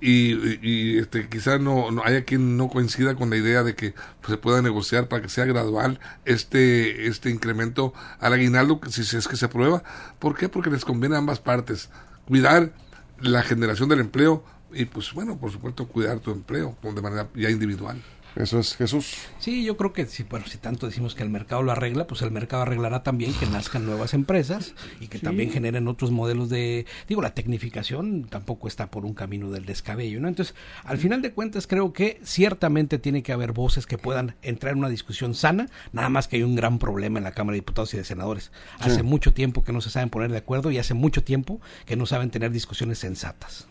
y, 0.00 0.98
este, 0.98 1.28
quizá 1.28 1.58
no, 1.58 1.90
no, 1.90 2.02
haya 2.04 2.24
quien 2.24 2.56
no 2.56 2.68
coincida 2.68 3.14
con 3.14 3.30
la 3.30 3.36
idea 3.36 3.62
de 3.62 3.74
que 3.74 3.94
pues, 4.20 4.30
se 4.30 4.36
pueda 4.36 4.62
negociar 4.62 5.08
para 5.08 5.22
que 5.22 5.28
sea 5.28 5.44
gradual 5.44 6.00
este, 6.24 7.06
este 7.06 7.30
incremento 7.30 7.92
al 8.18 8.32
aguinaldo, 8.32 8.80
si 8.88 9.02
es 9.16 9.28
que 9.28 9.36
se 9.36 9.46
aprueba. 9.46 9.82
¿Por 10.18 10.36
qué? 10.36 10.48
Porque 10.48 10.70
les 10.70 10.84
conviene 10.84 11.16
a 11.16 11.18
ambas 11.18 11.40
partes 11.40 11.90
cuidar 12.26 12.72
la 13.20 13.42
generación 13.42 13.88
del 13.88 14.00
empleo 14.00 14.44
y 14.72 14.84
pues 14.84 15.12
bueno, 15.12 15.36
por 15.36 15.50
supuesto 15.50 15.88
cuidar 15.88 16.20
tu 16.20 16.30
empleo 16.30 16.76
de 16.82 17.02
manera 17.02 17.28
ya 17.34 17.50
individual. 17.50 18.00
Eso 18.36 18.58
es 18.58 18.76
Jesús. 18.76 19.26
Sí, 19.38 19.64
yo 19.64 19.76
creo 19.76 19.92
que 19.92 20.06
si, 20.06 20.22
bueno, 20.22 20.46
si 20.46 20.58
tanto 20.58 20.86
decimos 20.86 21.14
que 21.14 21.22
el 21.22 21.30
mercado 21.30 21.62
lo 21.62 21.72
arregla, 21.72 22.06
pues 22.06 22.22
el 22.22 22.30
mercado 22.30 22.62
arreglará 22.62 23.02
también 23.02 23.32
que 23.34 23.46
nazcan 23.46 23.86
nuevas 23.86 24.14
empresas 24.14 24.74
y 25.00 25.08
que 25.08 25.18
también 25.18 25.50
generen 25.50 25.88
otros 25.88 26.10
modelos 26.10 26.48
de, 26.48 26.86
digo, 27.08 27.22
la 27.22 27.34
tecnificación 27.34 28.24
tampoco 28.24 28.68
está 28.68 28.90
por 28.90 29.04
un 29.04 29.14
camino 29.14 29.50
del 29.50 29.66
descabello, 29.66 30.20
¿no? 30.20 30.28
Entonces, 30.28 30.54
al 30.84 30.98
final 30.98 31.22
de 31.22 31.32
cuentas, 31.32 31.66
creo 31.66 31.92
que 31.92 32.20
ciertamente 32.22 32.98
tiene 32.98 33.22
que 33.22 33.32
haber 33.32 33.52
voces 33.52 33.86
que 33.86 33.98
puedan 33.98 34.36
entrar 34.42 34.72
en 34.72 34.78
una 34.78 34.88
discusión 34.88 35.34
sana, 35.34 35.68
nada 35.92 36.08
más 36.08 36.28
que 36.28 36.36
hay 36.36 36.42
un 36.42 36.54
gran 36.54 36.78
problema 36.78 37.18
en 37.18 37.24
la 37.24 37.32
Cámara 37.32 37.54
de 37.54 37.60
Diputados 37.60 37.94
y 37.94 37.96
de 37.96 38.04
Senadores. 38.04 38.52
Hace 38.78 39.02
mucho 39.02 39.32
tiempo 39.34 39.64
que 39.64 39.72
no 39.72 39.80
se 39.80 39.90
saben 39.90 40.10
poner 40.10 40.30
de 40.30 40.38
acuerdo 40.38 40.70
y 40.70 40.78
hace 40.78 40.94
mucho 40.94 41.24
tiempo 41.24 41.60
que 41.86 41.96
no 41.96 42.06
saben 42.06 42.30
tener 42.30 42.50
discusiones 42.52 42.98
sensatas. 42.98 43.69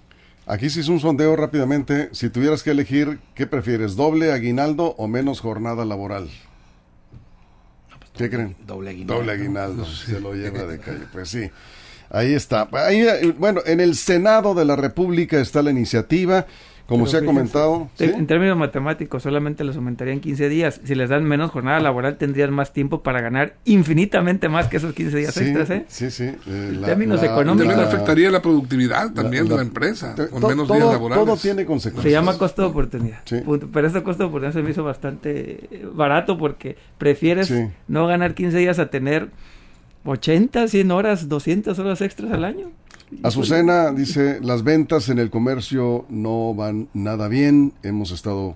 Aquí 0.50 0.72
se 0.72 0.80
hizo 0.80 0.92
un 0.92 1.00
sondeo 1.00 1.36
rápidamente. 1.36 2.10
Si 2.12 2.32
tuvieras 2.32 2.64
que 2.64 2.72
elegir, 2.72 3.20
¿qué 3.36 3.46
prefieres? 3.46 3.96
¿Doble 3.96 4.32
aguinaldo 4.32 4.96
o 4.98 5.08
menos 5.08 5.42
jornada 5.42 5.86
laboral? 5.86 6.28
¿Qué 8.18 8.32
creen? 8.32 8.56
Doble 8.66 8.90
aguinaldo. 8.90 9.14
Doble 9.14 9.32
aguinaldo. 9.32 9.86
Se 9.86 10.20
lo 10.20 10.34
lleva 10.34 10.64
de 10.64 10.80
calle. 10.80 11.06
Pues 11.14 11.30
sí. 11.30 11.52
Ahí 12.10 12.34
está. 12.34 12.68
Ahí, 12.72 13.32
bueno, 13.38 13.62
en 13.64 13.80
el 13.80 13.96
Senado 13.96 14.56
de 14.56 14.66
la 14.66 14.76
República 14.76 15.40
está 15.40 15.62
la 15.62 15.70
iniciativa. 15.70 16.48
Como 16.90 17.06
se 17.06 17.18
ha 17.18 17.24
comentado. 17.24 17.88
En 18.00 18.26
términos 18.26 18.58
matemáticos, 18.58 19.22
solamente 19.22 19.64
les 19.64 19.76
aumentarían 19.76 20.20
15 20.20 20.50
días. 20.50 20.82
Si 20.84 20.96
les 20.96 21.10
dan 21.10 21.24
menos 21.24 21.52
jornada 21.52 21.80
laboral, 21.80 22.18
tendrían 22.18 22.52
más 22.52 22.74
tiempo 22.74 23.04
para 23.04 23.22
ganar 23.22 23.54
infinitamente 23.64 24.50
más 24.50 24.68
que 24.68 24.78
esos 24.78 24.96
15 24.96 25.18
días 25.18 25.38
extras. 25.38 25.70
¿eh? 25.70 25.86
Sí, 25.88 26.10
sí. 26.10 26.24
Eh, 26.24 26.38
en 26.48 26.82
términos 26.82 27.22
económicos. 27.22 27.68
También 27.68 27.88
afectaría 27.88 28.32
la 28.32 28.42
productividad 28.42 29.14
también 29.14 29.48
de 29.48 29.56
la 29.56 29.62
empresa, 29.62 30.16
con 30.32 30.48
menos 30.48 30.68
días 30.68 30.80
laborales. 30.80 31.26
Todo 31.26 31.38
tiene 31.38 31.64
consecuencias. 31.64 32.04
Se 32.04 32.12
llama 32.12 32.38
costo 32.38 32.64
de 32.64 32.68
oportunidad. 32.70 33.20
Pero 33.28 33.88
este 33.88 34.02
costo 34.02 34.24
de 34.24 34.30
oportunidad 34.30 34.54
se 34.54 34.64
me 34.64 34.72
hizo 34.72 34.84
bastante 34.84 35.70
barato 35.94 36.40
porque 36.40 36.76
prefieres 36.98 37.54
no 37.88 38.08
ganar 38.08 38.34
15 38.34 38.58
días 38.58 38.80
a 38.80 38.90
tener 38.90 39.30
80, 40.06 40.68
100 40.68 40.92
horas, 40.92 41.30
200 41.30 41.78
horas 41.78 42.02
extras 42.02 42.32
al 42.32 42.46
año. 42.46 42.72
Azucena 43.24 43.92
dice, 43.92 44.40
las 44.42 44.64
ventas 44.64 45.10
en 45.10 45.20
el 45.20 45.30
comercio 45.30 46.06
no 46.10 46.54
van 46.54 46.90
nada 46.94 47.28
bien, 47.28 47.74
hemos 47.82 48.12
estado 48.12 48.56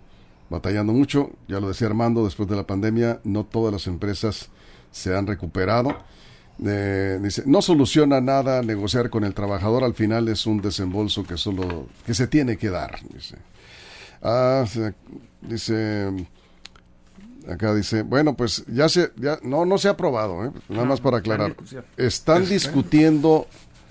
batallando 0.50 0.94
mucho, 0.94 1.32
ya 1.48 1.60
lo 1.60 1.68
decía 1.68 1.88
Armando, 1.88 2.24
después 2.24 2.48
de 2.48 2.56
la 2.56 2.68
pandemia 2.68 3.20
no 3.24 3.46
todas 3.46 3.74
las 3.74 3.88
empresas 3.88 4.50
se 4.92 5.16
han 5.16 5.26
recuperado. 5.26 5.98
Eh, 6.64 7.20
dice, 7.22 7.44
no 7.48 7.64
soluciona 7.64 8.22
nada 8.22 8.62
negociar 8.62 9.10
con 9.10 9.24
el 9.24 9.34
trabajador, 9.34 9.84
al 9.84 9.96
final 9.96 10.28
es 10.28 10.46
un 10.46 10.62
desembolso 10.62 11.24
que 11.24 11.36
solo, 11.36 11.88
que 12.06 12.14
se 12.14 12.28
tiene 12.28 12.58
que 12.58 12.70
dar. 12.70 13.00
Dice, 13.12 13.38
ah, 14.22 14.66
dice 15.42 16.12
acá 17.50 17.74
dice, 17.74 18.04
bueno, 18.04 18.36
pues 18.36 18.64
ya 18.68 18.88
se, 18.90 19.12
ya, 19.18 19.40
no, 19.44 19.66
no 19.66 19.78
se 19.78 19.88
ha 19.88 19.92
aprobado, 19.92 20.46
¿eh? 20.46 20.52
nada 20.70 20.86
más 20.86 21.02
para 21.02 21.18
aclarar. 21.18 21.56
Están 21.98 22.48
discutiendo 22.48 23.48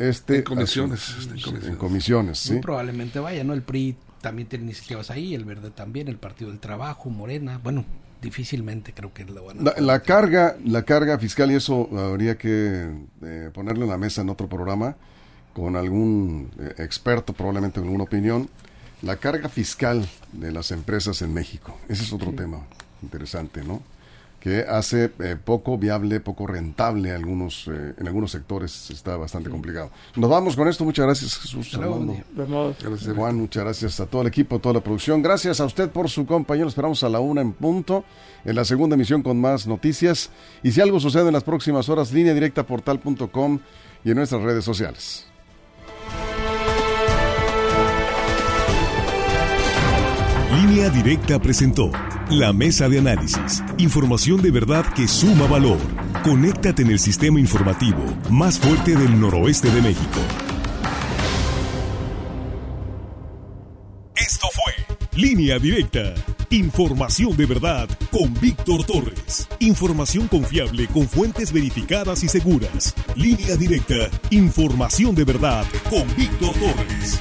este 0.09 0.39
en 0.39 0.43
comisiones, 0.43 1.29
en 1.65 1.77
comisiones, 1.77 2.39
sí. 2.39 2.59
probablemente 2.61 3.19
vaya, 3.19 3.45
¿no? 3.45 3.53
El 3.53 3.63
PRI 3.63 3.97
también 4.21 4.49
tiene 4.49 4.65
iniciativas 4.65 5.11
ahí, 5.11 5.35
el 5.35 5.45
Verde 5.45 5.71
también, 5.71 6.09
el 6.09 6.17
Partido 6.17 6.51
del 6.51 6.61
Trabajo, 6.61 7.11
Morena, 7.11 7.61
bueno, 7.63 7.85
difícilmente 8.23 8.95
creo 8.95 9.13
que 9.13 9.25
lo 9.25 9.45
van 9.45 9.69
a... 9.69 9.81
La, 9.81 10.01
carga, 10.01 10.57
la 10.65 10.85
carga 10.85 11.19
fiscal, 11.19 11.51
y 11.51 11.57
eso 11.57 11.89
habría 11.99 12.39
que 12.39 12.91
eh, 13.23 13.51
ponerlo 13.53 13.85
en 13.85 13.91
la 13.91 13.99
mesa 13.99 14.23
en 14.23 14.31
otro 14.31 14.49
programa, 14.49 14.97
con 15.53 15.77
algún 15.77 16.51
eh, 16.59 16.75
experto, 16.79 17.33
probablemente 17.33 17.81
con 17.81 17.89
alguna 17.89 18.05
opinión, 18.05 18.49
la 19.03 19.17
carga 19.17 19.49
fiscal 19.49 20.09
de 20.33 20.53
las 20.53 20.71
empresas 20.71 21.21
en 21.23 21.35
México. 21.35 21.77
Ese 21.89 22.05
es 22.05 22.13
otro 22.13 22.33
tema 22.33 22.65
interesante, 23.03 23.65
¿no? 23.65 23.83
Que 24.43 24.65
hace 24.69 25.13
eh, 25.21 25.37
poco 25.43 25.79
viable, 25.79 26.19
poco 26.19 26.49
rentable 26.49 27.13
algunos, 27.13 27.69
eh, 27.69 27.95
en 27.97 28.07
algunos 28.09 28.33
sectores 28.33 28.91
está 28.91 29.17
bastante 29.17 29.49
complicado. 29.49 29.93
Nos 30.17 30.29
vamos 30.29 30.57
con 30.57 30.67
esto, 30.67 30.85
muchas 30.85 31.07
gracias 31.07 31.39
Jesús. 31.39 31.79
Gracias, 31.79 33.15
Juan, 33.15 33.37
muchas 33.37 33.63
gracias 33.63 34.01
a 34.01 34.07
todo 34.07 34.23
el 34.23 34.27
equipo, 34.27 34.57
a 34.57 34.59
toda 34.59 34.75
la 34.75 34.81
producción. 34.81 35.23
Gracias 35.23 35.61
a 35.61 35.65
usted 35.65 35.91
por 35.91 36.11
su 36.11 36.27
compañía, 36.27 36.67
esperamos 36.67 37.05
a 37.05 37.09
la 37.09 37.21
una 37.21 37.41
en 37.41 37.53
punto, 37.53 38.05
en 38.45 38.57
la 38.57 38.65
segunda 38.65 38.97
emisión 38.97 39.23
con 39.23 39.41
más 39.41 39.69
noticias. 39.69 40.31
Y 40.65 40.73
si 40.73 40.81
algo 40.81 40.99
sucede 40.99 41.29
en 41.29 41.35
las 41.35 41.45
próximas 41.45 41.89
horas, 41.89 42.13
línea 42.13 42.35
directa 42.35 42.67
portal.com 42.67 43.61
y 44.05 44.11
en 44.11 44.17
nuestras 44.17 44.43
redes 44.43 44.65
sociales. 44.65 45.29
Línea 50.51 50.91
Directa 50.91 51.39
presentó 51.39 51.93
la 52.39 52.53
mesa 52.53 52.89
de 52.89 52.99
análisis. 52.99 53.63
Información 53.79 54.41
de 54.41 54.51
verdad 54.51 54.87
que 54.95 55.07
suma 55.07 55.47
valor. 55.47 55.79
Conéctate 56.25 56.83
en 56.83 56.91
el 56.91 56.99
sistema 56.99 57.39
informativo 57.39 58.03
más 58.31 58.59
fuerte 58.59 58.97
del 58.97 59.21
noroeste 59.21 59.71
de 59.71 59.83
México. 59.83 60.21
Esto 64.17 64.47
fue 64.53 65.21
Línea 65.21 65.59
Directa. 65.59 66.15
Información 66.51 67.37
de 67.37 67.47
verdad 67.47 67.89
con 68.11 68.33
Víctor 68.41 68.85
Torres. 68.85 69.49
Información 69.59 70.29
confiable 70.29 70.87
con 70.89 71.09
fuentes 71.09 71.53
verificadas 71.53 72.23
y 72.25 72.29
seguras. 72.29 72.95
Línea 73.15 73.57
Directa. 73.57 74.11
Información 74.31 75.15
de 75.15 75.25
verdad 75.25 75.67
con 75.91 76.07
Víctor 76.17 76.55
Torres. 76.55 77.21